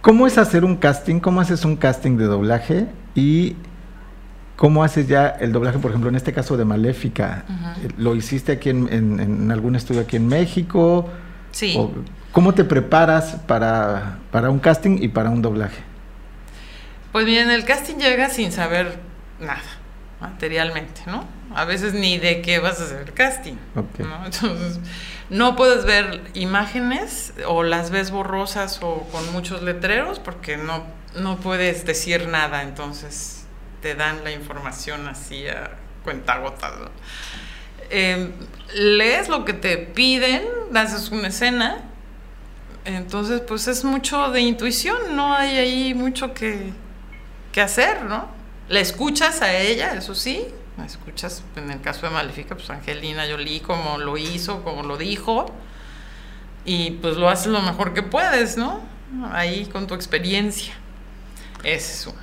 [0.03, 1.21] ¿Cómo es hacer un casting?
[1.21, 2.87] ¿Cómo haces un casting de doblaje?
[3.15, 3.57] Y
[4.57, 7.45] cómo haces ya el doblaje, por ejemplo, en este caso de Maléfica.
[7.97, 11.09] ¿Lo hiciste aquí en, en- en algún estudio aquí en México?
[11.53, 11.75] Sí.
[11.79, 11.91] ¿O
[12.33, 15.83] ¿Cómo te preparas para, para un casting y para un doblaje?
[17.13, 18.99] Pues bien, el casting llega sin saber
[19.39, 19.61] nada,
[20.21, 21.25] materialmente, ¿no?
[21.55, 23.53] A veces ni de qué vas a hacer el casting.
[23.77, 23.99] Ok.
[24.01, 24.25] ¿no?
[24.25, 24.81] Entonces,
[25.33, 30.85] no puedes ver imágenes o las ves borrosas o con muchos letreros porque no,
[31.17, 33.47] no puedes decir nada, entonces
[33.81, 35.71] te dan la información así a
[36.05, 36.73] cuentagotas.
[36.79, 36.91] ¿no?
[37.89, 38.31] Eh,
[38.75, 40.43] lees lo que te piden,
[40.75, 41.81] haces una escena,
[42.85, 46.73] entonces pues es mucho de intuición, no hay ahí mucho que,
[47.53, 48.29] que hacer, ¿no?
[48.69, 53.25] La escuchas a ella, eso sí, la escuchas en el caso de Maléfica, pues Angelina
[53.31, 55.47] Jolie como lo hizo, como lo dijo,
[56.65, 58.81] y pues lo haces lo mejor que puedes, ¿no?
[59.33, 60.75] Ahí con tu experiencia.
[61.63, 62.23] Ese es uno.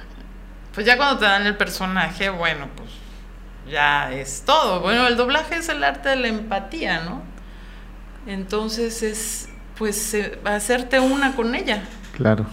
[0.74, 2.90] Pues ya cuando te dan el personaje, bueno, pues
[3.70, 4.82] ya es todo.
[4.82, 7.22] Bueno, el doblaje es el arte de la empatía, ¿no?
[8.26, 11.84] Entonces es pues eh, hacerte una con ella.
[12.16, 12.46] Claro.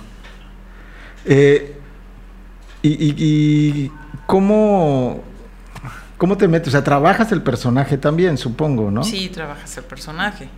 [1.24, 1.72] Eh,
[2.82, 3.90] y
[4.26, 5.24] cómo,
[6.18, 6.68] cómo te metes?
[6.68, 9.04] O sea, trabajas el personaje también, supongo, ¿no?
[9.04, 10.48] Sí, trabajas el personaje.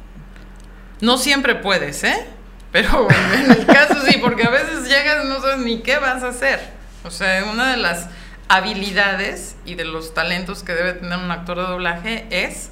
[1.00, 2.26] No siempre puedes, ¿eh?
[2.72, 6.22] Pero en el caso sí, porque a veces llegas y no sabes ni qué vas
[6.22, 6.60] a hacer.
[7.04, 8.08] O sea, una de las
[8.48, 12.70] habilidades y de los talentos que debe tener un actor de doblaje es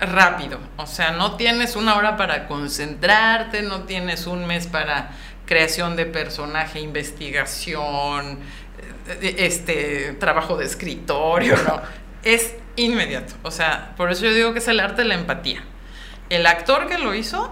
[0.00, 0.58] rápido.
[0.76, 5.10] O sea, no tienes una hora para concentrarte, no tienes un mes para
[5.46, 8.38] creación de personaje, investigación,
[9.08, 11.80] eh, este trabajo de escritorio, no.
[12.30, 13.34] Es inmediato.
[13.42, 15.62] O sea, por eso yo digo que es el arte de la empatía.
[16.28, 17.50] El actor que lo hizo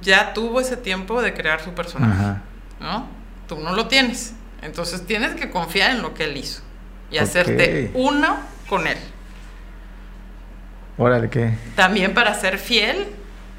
[0.00, 2.42] ya tuvo ese tiempo de crear su personaje, Ajá.
[2.80, 3.06] ¿no?
[3.46, 4.32] Tú no lo tienes.
[4.62, 6.62] Entonces tienes que confiar en lo que él hizo
[7.10, 8.38] y hacerte uno
[8.68, 8.96] con él.
[10.96, 11.54] Órale, ¿qué?
[11.76, 13.06] También para ser fiel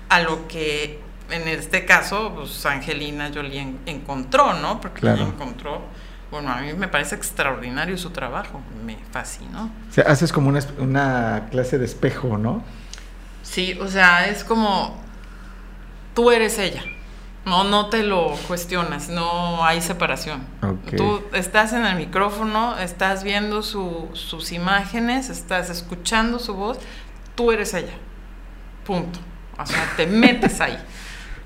[0.10, 4.80] a lo que en este caso pues, Angelina Jolie en- encontró, ¿no?
[4.80, 5.18] Porque Claro.
[5.18, 5.82] ella encontró,
[6.32, 9.72] bueno, a mí me parece extraordinario su trabajo, me fascinó.
[9.90, 12.64] O sea, haces como una, una clase de espejo, ¿no?
[13.44, 14.98] Sí, o sea, es como
[16.14, 16.84] tú eres ella.
[17.46, 20.44] No, no te lo cuestionas, no hay separación.
[20.98, 26.80] Tú estás en el micrófono, estás viendo sus imágenes, estás escuchando su voz,
[27.36, 27.94] tú eres ella.
[28.84, 29.20] Punto.
[29.60, 30.78] O sea, te metes ahí.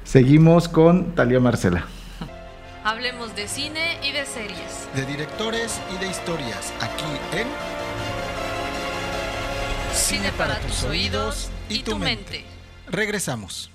[0.04, 1.86] Seguimos con Talia Marcela.
[2.84, 4.88] Hablemos de cine y de series.
[4.94, 6.72] De directores y de historias.
[6.80, 7.04] Aquí
[7.36, 7.46] en
[9.92, 12.44] Cine para tus oídos y tu mente.
[12.88, 13.70] Regresamos.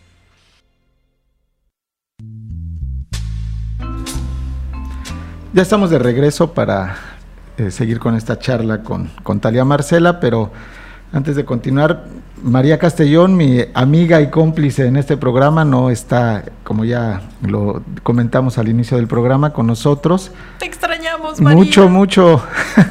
[5.54, 6.96] Ya estamos de regreso para
[7.58, 10.50] eh, seguir con esta charla con, con Talia Marcela, pero
[11.12, 12.06] antes de continuar,
[12.42, 18.58] María Castellón, mi amiga y cómplice en este programa, no está, como ya lo comentamos
[18.58, 20.32] al inicio del programa, con nosotros.
[20.60, 21.58] Te extrañamos, María.
[21.58, 22.42] Mucho, mucho.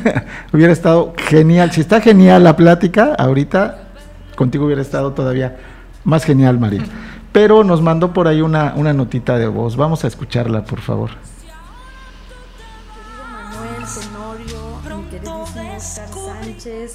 [0.53, 1.73] hubiera estado genial.
[1.73, 3.85] Si está genial la plática, ahorita
[4.37, 5.57] contigo hubiera estado todavía
[6.05, 6.85] más genial, María.
[7.33, 9.77] Pero nos mandó por ahí una, una notita de voz.
[9.77, 11.09] Vamos a escucharla, por favor.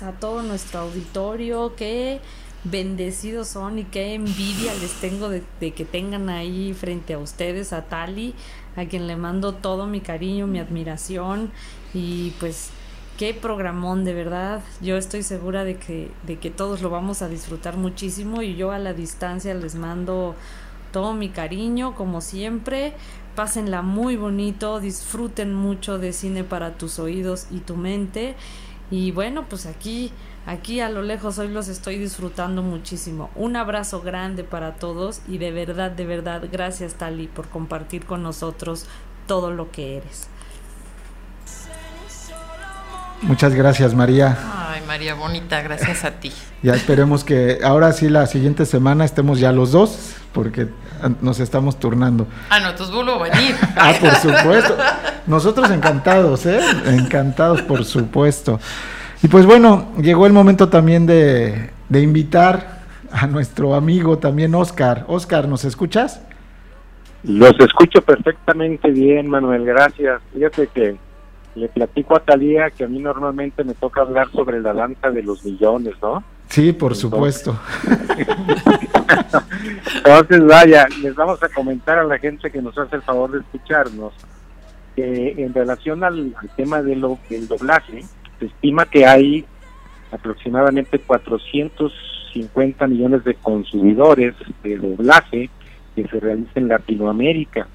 [0.06, 1.76] A todo nuestro auditorio.
[1.76, 2.22] Qué
[2.64, 7.84] bendecidos son y qué envidia les tengo de, que tengan ahí frente a ustedes a
[7.84, 8.34] Tali,
[8.76, 11.52] a quien le mando todo mi cariño, mi admiración
[11.94, 12.72] y pues
[13.18, 14.64] qué programón de verdad.
[14.82, 18.72] Yo estoy segura de que, de que todos lo vamos a disfrutar muchísimo y yo
[18.72, 20.36] a la distancia les mando
[20.92, 22.94] todo mi cariño como siempre.
[23.36, 28.36] Pásenla muy bonito, disfruten mucho de cine para tus oídos y tu mente
[28.92, 30.12] y bueno, pues aquí,
[30.46, 33.30] aquí a lo lejos hoy los estoy disfrutando muchísimo.
[33.36, 38.22] Un abrazo grande para todos y de verdad, de verdad, gracias Tali por compartir con
[38.22, 38.86] nosotros
[39.28, 40.28] todo lo que eres.
[43.28, 44.38] Muchas gracias María.
[44.70, 46.32] Ay María bonita, gracias a ti.
[46.62, 50.68] Ya esperemos que ahora sí la siguiente semana estemos ya los dos, porque
[51.22, 52.28] nos estamos turnando.
[52.52, 53.56] Ah, no, entonces vuelvo a venir.
[53.76, 54.78] ah, por supuesto.
[55.26, 56.60] Nosotros encantados, ¿eh?
[56.86, 58.60] Encantados, por supuesto.
[59.24, 65.06] Y pues bueno, llegó el momento también de, de invitar a nuestro amigo también Oscar.
[65.08, 66.22] Oscar, ¿nos escuchas?
[67.24, 70.22] Los escucho perfectamente bien, Manuel, gracias.
[70.32, 70.96] Fíjate que
[71.56, 75.24] le platico a Talía que a mí normalmente me toca hablar sobre la danza de
[75.24, 76.24] los millones, ¿no?
[76.50, 77.58] Sí, por supuesto.
[79.98, 83.40] Entonces, vaya, les vamos a comentar a la gente que nos hace el favor de
[83.40, 84.14] escucharnos
[84.96, 88.04] que en relación al, tema de lo, del doblaje,
[88.40, 89.46] se estima que hay
[90.12, 94.34] aproximadamente 450 millones de consumidores
[94.64, 95.50] de doblaje
[95.96, 97.68] que se realiza en Latinoamérica.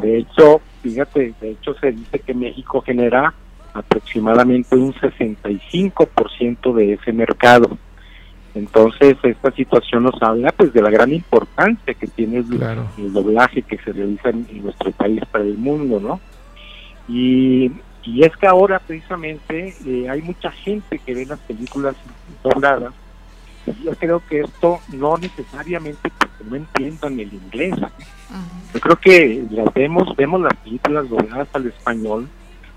[0.00, 3.32] De hecho, fíjate, de hecho se dice que México genera
[3.74, 7.78] aproximadamente un 65% de ese mercado.
[8.54, 13.78] Entonces, esta situación nos habla pues de la gran importancia que tiene el, doblaje que
[13.78, 16.20] se realiza en, nuestro país para el mundo, ¿no?
[17.08, 17.72] Y,
[18.04, 21.96] y es que ahora precisamente eh, hay mucha gente que ve las películas
[22.42, 22.92] dobladas.
[23.84, 26.10] Yo creo que esto no necesariamente
[26.42, 27.74] no entiendan el inglés.
[28.74, 32.28] Yo creo que las vemos, vemos las películas dobladas al español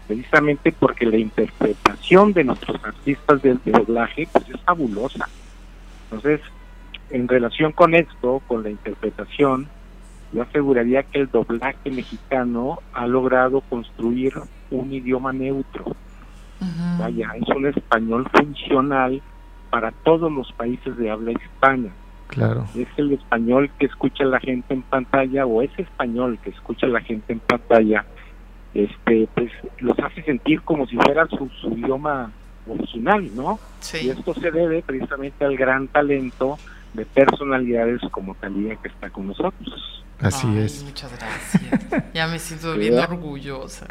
[0.08, 5.28] precisamente porque la interpretación de nuestros artistas del doblaje pues es fabulosa.
[6.06, 6.42] Entonces,
[7.10, 9.68] en relación con esto, con la interpretación,
[10.32, 14.34] yo aseguraría que el doblaje mexicano ha logrado construir
[14.72, 15.96] un idioma neutro.
[17.00, 19.22] Vaya, es un español funcional
[19.70, 21.90] para todos los países de habla hispana.
[22.28, 22.66] Claro.
[22.76, 27.02] Es el español que escucha la gente en pantalla o ese español que escucha la
[27.02, 28.06] gente en pantalla,
[28.74, 32.32] este, pues los hace sentir como si fuera su, su idioma
[32.68, 33.60] original, ¿no?
[34.02, 36.58] Y esto se debe precisamente al gran talento
[36.94, 40.04] de personalidades como Talía que está con nosotros.
[40.20, 40.84] Así es.
[40.84, 42.14] Muchas gracias.
[42.14, 43.86] Ya me siento bien orgullosa.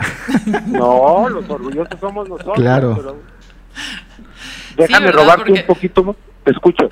[0.67, 2.57] No, los orgullosos somos nosotros.
[2.57, 3.17] Claro.
[4.77, 6.91] Déjame robarte un poquito, te escucho.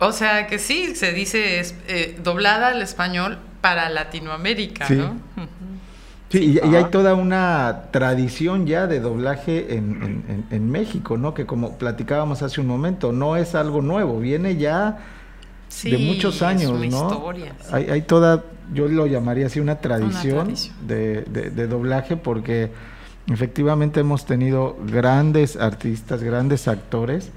[0.00, 5.16] O sea que sí, se dice eh, doblada al español para Latinoamérica, ¿no?
[6.30, 11.34] Sí, y, hay toda una tradición ya de doblaje en, en, México, ¿no?
[11.34, 14.98] Que como platicábamos hace un momento, no es algo nuevo, viene ya
[15.84, 17.32] de muchos años, ¿no?
[17.70, 20.54] hay, hay, toda, yo lo llamaría así, una tradición,
[20.86, 22.70] De, de, doblaje porque
[23.28, 27.30] efectivamente hemos tenido grandes artistas, grandes actores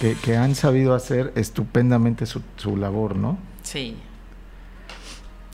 [0.00, 3.38] que, que han sabido hacer estupendamente su, su labor, ¿no?
[3.62, 3.96] Sí.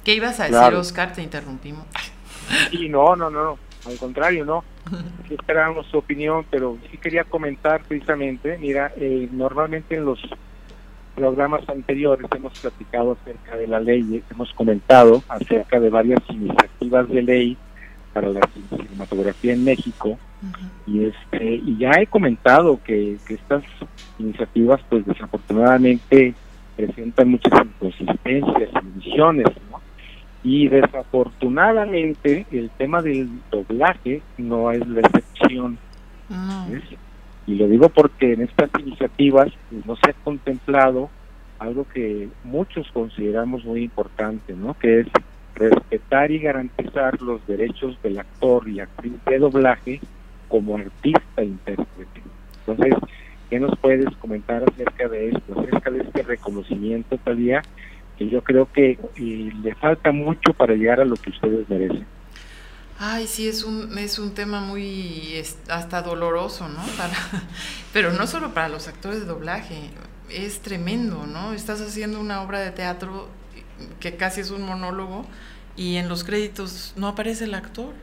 [0.05, 0.80] ¿Qué ibas a decir, Claro.
[0.80, 1.12] Oscar?
[1.12, 1.84] Te interrumpimos.
[2.70, 4.64] Sí, no, no, no, al contrario, no.
[5.28, 10.18] Sí esperábamos su opinión, pero sí quería comentar precisamente, mira, eh, normalmente en los
[11.14, 17.22] programas anteriores hemos platicado acerca de la ley, hemos comentado acerca de varias iniciativas de
[17.22, 17.57] ley
[18.14, 20.18] para la cinematografía en México
[20.86, 23.64] y este y ya he comentado que, que estas
[24.18, 26.34] iniciativas pues desafortunadamente
[26.76, 29.80] presentan muchas inconsistencias y divisiones ¿no?
[30.45, 35.78] y desafortunadamente el tema del doblaje no es la excepción.
[37.47, 41.11] Y lo digo porque en estas iniciativas pues, no se ha contemplado
[41.59, 45.07] algo que muchos consideramos muy importante no que es
[45.57, 50.01] respetar y garantizar los derechos del actor y actriz de doblaje
[50.49, 52.22] como artista intérprete.
[52.66, 52.94] Entonces,
[53.51, 57.62] ¿qué nos puedes comentar acerca de esto, acerca de este reconocimiento, Talía,
[58.18, 62.07] que yo creo que eh, le falta mucho para llegar a lo que ustedes merecen?
[62.99, 66.82] Ay, sí, es un, es un tema muy hasta doloroso, ¿no?
[66.96, 67.14] Para,
[67.92, 69.90] pero no solo para los actores de doblaje,
[70.30, 71.53] es tremendo, ¿no?
[71.53, 73.28] Estás haciendo una obra de teatro
[74.01, 75.24] que casi es un monólogo
[75.76, 77.94] y en los créditos no aparece el actor.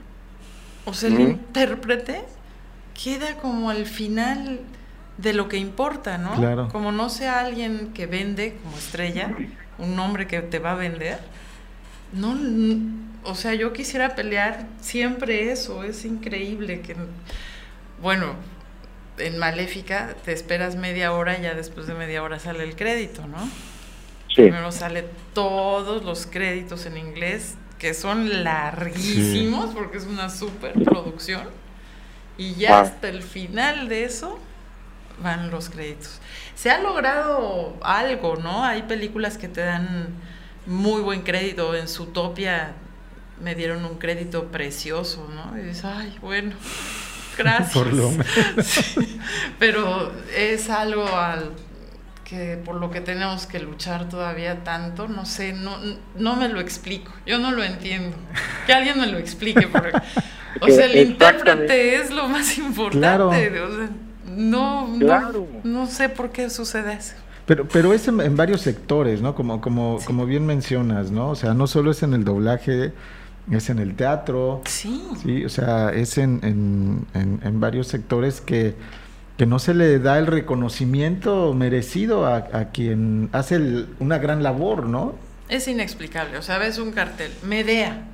[0.85, 2.23] O sea, el intérprete
[3.03, 4.59] queda como al final
[5.17, 6.35] de lo que importa, ¿no?
[6.35, 6.69] Claro.
[6.71, 9.35] Como no sea alguien que vende como estrella,
[9.77, 11.19] un nombre que te va a vender,
[12.13, 12.35] no,
[13.23, 16.95] o sea, yo quisiera pelear siempre eso, es increíble que,
[18.01, 18.35] bueno,
[19.17, 23.27] en Maléfica te esperas media hora y ya después de media hora sale el crédito,
[23.27, 23.43] ¿no?
[24.27, 24.43] Sí.
[24.43, 31.47] Primero sale todos los créditos en inglés, que son larguísimos, porque es una super producción,
[32.37, 32.81] y ya Ah.
[32.81, 34.39] hasta el final de eso
[35.21, 36.19] van los créditos.
[36.55, 38.63] Se ha logrado algo, ¿no?
[38.63, 40.07] Hay películas que te dan
[40.65, 41.73] muy buen crédito.
[41.75, 42.73] En Zootopia
[43.41, 45.57] me dieron un crédito precioso, ¿no?
[45.57, 46.55] Y dices, ay, bueno,
[47.37, 47.71] gracias.
[47.73, 48.25] Por lo menos.
[48.65, 49.19] Sí,
[49.59, 51.51] pero es algo al
[52.25, 55.77] que por lo que tenemos que luchar todavía tanto, no sé, no,
[56.17, 58.17] no me lo explico, yo no lo entiendo.
[58.65, 59.91] Que alguien me lo explique, porque,
[60.61, 62.97] o sea, el intérprete es lo más importante.
[62.99, 63.29] Claro.
[63.29, 63.89] o sea,
[64.35, 65.47] no, no- Claro.
[65.63, 67.13] no, sé por qué sucede eso.
[67.45, 69.35] Pero, pero es en, en varios sectores, ¿no?
[69.35, 71.29] Como, como, como bien mencionas, ¿no?
[71.29, 72.91] O sea, no solo es en el doblaje,
[73.51, 74.61] es en el teatro.
[74.65, 75.03] Sí.
[75.21, 78.73] Sí, o sea, es en, en, en- en varios sectores que,
[79.37, 84.43] que no se le da el reconocimiento merecido a, a quien hace el- una gran
[84.43, 85.15] labor, ¿no?
[85.49, 88.05] Es inexplicable, o sea, ves un cartel, Medea,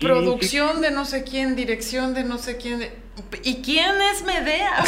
[0.00, 2.92] producción de no sé quién, dirección de no sé quién, de-
[3.44, 4.84] ¿y quién es Medea?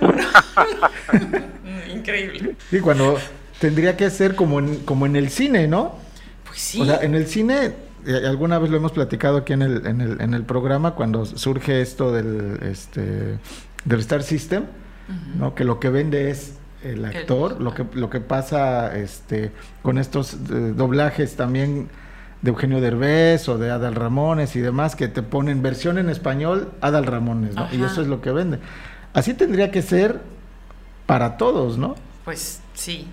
[1.94, 2.56] Increíble.
[2.70, 3.18] Sí, cuando
[3.60, 5.94] tendría que ser como en, como en el cine, ¿no?
[6.46, 6.80] Pues sí.
[6.80, 7.72] O sea, en el cine,
[8.06, 11.24] eh, alguna vez lo hemos platicado aquí en el, en el, en el programa, cuando
[11.24, 13.38] surge esto del, este,
[13.86, 14.64] del Star System,
[15.38, 15.54] ¿no?
[15.54, 20.34] Que lo que vende es el actor, lo que, lo que pasa este, con estos
[20.34, 20.36] eh,
[20.76, 21.88] doblajes también
[22.42, 26.72] de Eugenio Derbez o de Adal Ramones y demás, que te ponen versión en español
[26.80, 27.68] Adal Ramones, ¿no?
[27.72, 28.58] Y eso es lo que vende.
[29.14, 30.20] Así tendría que ser
[31.06, 31.94] para todos, ¿no?
[32.24, 33.08] Pues sí,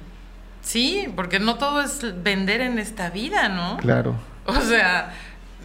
[0.61, 3.77] sí, porque no todo es vender en esta vida, ¿no?
[3.77, 4.15] Claro.
[4.45, 5.13] O sea,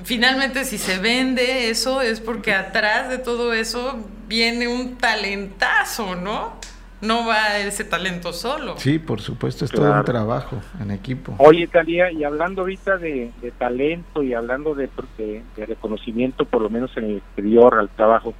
[0.04, 3.98] finalmente si se vende eso es porque atrás de todo eso
[4.28, 6.52] viene un talentazo, ¿no?
[7.00, 8.74] No va ese talento solo.
[8.78, 11.34] Sí, por supuesto, es todo un trabajo en equipo.
[11.38, 16.60] Oye, Talía, y hablando ahorita de, de talento y hablando de, de- de reconocimiento, por
[16.60, 18.34] lo menos en el exterior, al trabajo,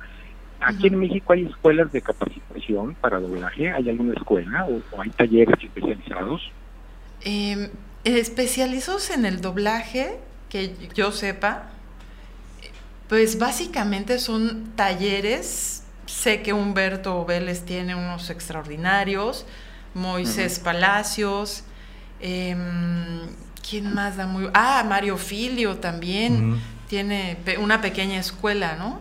[0.60, 5.10] aquí en México hay escuelas de capacitación para doblaje, ¿hay alguna escuela o, o hay
[5.10, 6.50] talleres especializados?
[7.24, 7.70] Eh,
[8.02, 10.18] especializados en el doblaje,
[10.50, 11.70] que yo sepa,
[13.08, 15.82] pues básicamente son talleres.
[16.06, 19.44] Sé que Humberto Vélez tiene unos extraordinarios,
[19.94, 21.64] Moisés Palacios,
[22.20, 23.20] em,
[23.68, 24.48] ¿quién más da muy?
[24.54, 29.00] Ah, Mario Filio también tiene pe- una pequeña escuela, ¿no?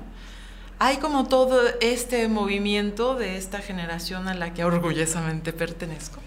[0.80, 6.20] Hay como todo este movimiento de esta generación a la que orgullosamente pertenezco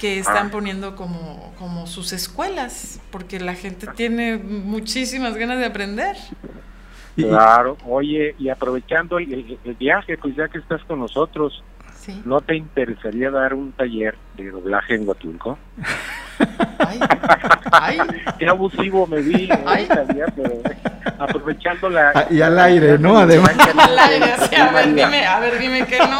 [0.00, 0.50] que están Ah.
[0.50, 6.16] poniendo como, como sus escuelas, porque la gente tiene muchísimas ganas de aprender.
[7.16, 11.62] Claro, oye, y aprovechando el, el- el viaje, pues ya que estás con nosotros,
[12.00, 12.22] Sí.
[12.24, 15.58] ¿no te interesaría dar un taller de doblaje en Huatulco?
[17.70, 17.98] Ay,
[18.38, 19.86] Qué abusivo me vi, ¿eh?
[19.86, 20.62] Talía, pero
[21.18, 22.12] aprovechando la...
[22.14, 23.18] Ah, y al aire, ¿no?
[23.18, 23.50] Además.
[23.76, 26.18] Al aire, sí, a ver, dime, a ver, dime que no.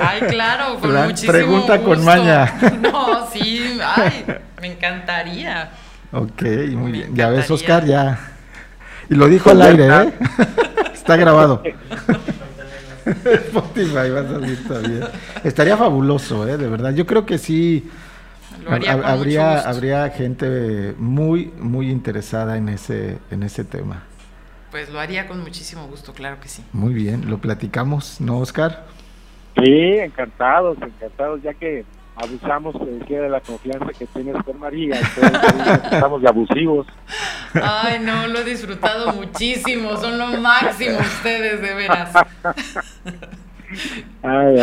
[0.00, 2.52] Ay, claro, con La muchísimo pregunta con maña.
[2.80, 4.24] No, sí, ay,
[4.60, 5.70] me encantaría.
[6.12, 6.42] Ok,
[6.72, 7.14] muy bien.
[7.14, 8.18] Ya ves, Oscar, ya.
[9.08, 10.12] Y lo dijo al aire, ¿eh?
[10.94, 11.62] Está grabado.
[13.06, 15.04] Spotify va a salir también.
[15.44, 16.56] Estaría fabuloso, ¿eh?
[16.56, 16.92] De verdad.
[16.94, 17.88] Yo creo que sí.
[18.68, 19.68] Habría, gusto.
[19.68, 24.02] habría gente muy, muy interesada en ese, en ese tema.
[24.72, 26.64] Pues lo haría con muchísimo gusto, claro que sí.
[26.72, 28.86] Muy bien, lo platicamos, ¿no, Oscar?
[29.56, 31.84] Sí, encantados, encantados, ya que
[32.16, 36.86] abusamos, decía, de la confianza que tienes con María, entonces estamos de abusivos.
[37.54, 39.96] Ay, no, lo he disfrutado muchísimo.
[39.96, 42.12] Son lo máximo ustedes, de veras.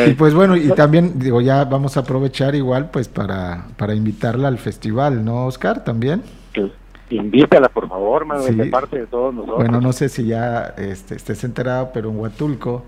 [0.07, 4.47] Y pues bueno, y también, digo, ya vamos a aprovechar igual, pues para, para invitarla
[4.47, 5.83] al festival, ¿no, Oscar?
[5.83, 6.23] También.
[7.09, 8.55] Invítala, por favor, Manuel, Sí.
[8.55, 9.57] de parte de todos nosotros.
[9.57, 12.85] Bueno, no sé si ya este, estés enterado, pero en Huatulco,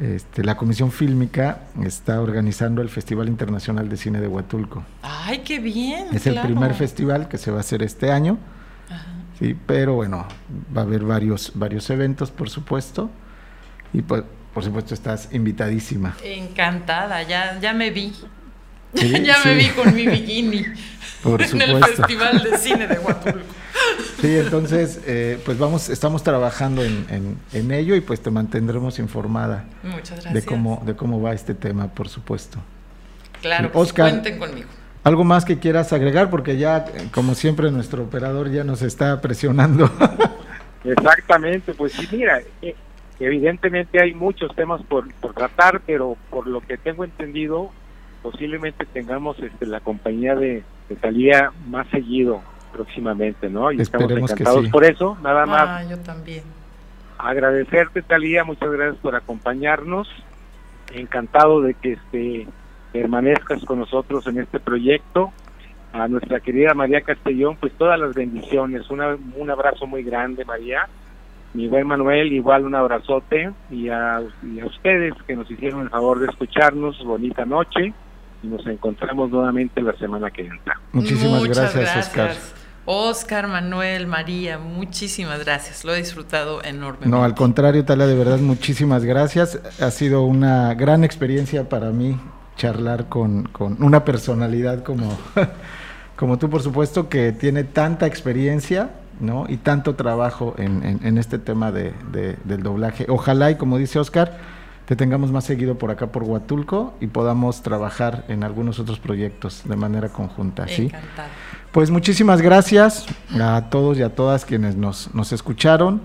[0.00, 4.84] este, la Comisión Fílmica está organizando el Festival Internacional de Cine de Huatulco.
[5.02, 6.08] Ay, qué bien.
[6.12, 8.38] Es el primer festival que se va a hacer este año.
[9.38, 10.26] Sí, pero bueno,
[10.76, 13.10] va a haber varios, varios eventos, por supuesto.
[13.92, 14.22] Y pues,
[14.52, 16.16] por supuesto, estás invitadísima.
[16.22, 18.12] Encantada, ya, ya me vi.
[18.94, 20.64] Sí, ya me vi con mi bikini.
[21.22, 21.84] Por en el.
[21.84, 23.63] Festival de Cine de Huatulco.
[24.20, 28.98] Sí, entonces, eh, pues vamos, estamos trabajando en, en- en ello y pues te mantendremos
[28.98, 30.44] informada Muchas de gracias.
[30.46, 32.58] cómo, de cómo va este tema, por supuesto.
[33.42, 34.10] Claro, que sí, Oscar.
[34.10, 34.68] cuenten conmigo.
[35.02, 36.30] ¿Algo más que quieras agregar?
[36.30, 39.90] Porque ya, como siempre, nuestro operador ya nos está presionando.
[40.84, 42.74] Exactamente, pues sí, mira, eh,
[43.20, 47.70] evidentemente hay muchos temas por, por tratar, pero por lo que tengo entendido,
[48.22, 52.42] posiblemente tengamos este, la compañía de, de Talía más seguido
[52.74, 53.70] próximamente, ¿no?
[53.72, 54.70] Y estamos Esperemos encantados sí.
[54.70, 56.42] por eso, nada más Ah, yo también.
[57.18, 60.08] agradecerte Talía, muchas gracias por acompañarnos,
[60.92, 62.46] encantado de que este
[62.92, 65.32] permanezcas con nosotros en este proyecto,
[65.92, 70.86] a nuestra querida María Castellón, pues todas las bendiciones, Una- un abrazo muy grande María,
[71.54, 75.90] mi buen Manuel, igual un abrazote, y a, y a ustedes que nos hicieron el
[75.90, 77.92] favor de escucharnos, bonita noche,
[78.42, 80.78] y nos encontramos nuevamente la semana que entra.
[80.92, 82.32] Muchísimas gracias, Oscar.
[82.86, 85.84] Oscar, Manuel, María, muchísimas gracias.
[85.84, 87.08] Lo he disfrutado enormemente.
[87.08, 89.58] No, al contrario, Talia, de verdad, muchísimas gracias.
[89.80, 92.18] Ha sido una gran experiencia para mí
[92.56, 95.16] charlar con, con una personalidad como,
[96.16, 99.46] como tú, por supuesto, que tiene tanta experiencia ¿no?
[99.48, 103.06] y tanto trabajo en, en- en este tema de, de- del doblaje.
[103.08, 104.36] Ojalá, y como dice Oscar,
[104.84, 109.62] te tengamos más seguido por acá, por Huatulco, y podamos trabajar en algunos otros proyectos
[109.64, 110.68] de manera conjunta.
[110.68, 110.92] ¿sí?
[111.74, 116.02] Pues muchísimas gracias a todos y a todas quienes nos, nos escucharon.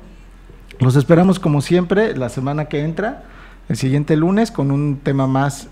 [0.80, 3.26] Los esperamos como siempre la semana que entra,
[3.68, 5.68] el siguiente lunes, con un tema más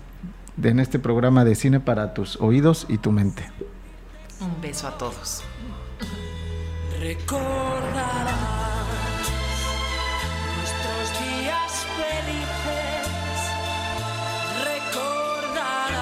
[0.56, 3.50] de, en este programa de cine para tus oídos y tu mente.
[4.40, 5.42] Un beso a todos.
[7.00, 8.36] Recordarás
[10.58, 13.08] nuestros días felices.
[14.62, 15.98] Recordarás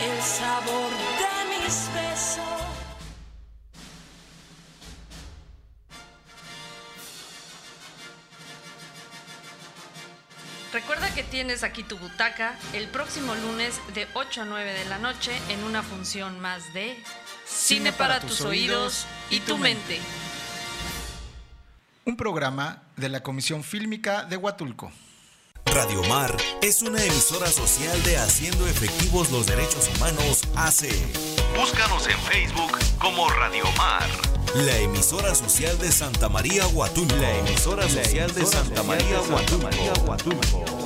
[0.00, 1.11] el sabor
[10.72, 14.98] Recuerda que tienes aquí tu butaca el próximo lunes de 8 a 9 de la
[14.98, 16.96] noche en una función más de
[17.44, 20.00] Cine para tus oídos y tu mente.
[22.06, 24.90] Un programa de la Comisión Fílmica de Huatulco.
[25.66, 30.88] Radio Mar es una emisora social de Haciendo Efectivos los Derechos Humanos AC.
[31.54, 34.08] Búscanos en Facebook como Radio Mar.
[34.54, 37.16] La emisora social de Santa María Huatulco.
[37.16, 40.81] La emisora social de Santa María Huatulco.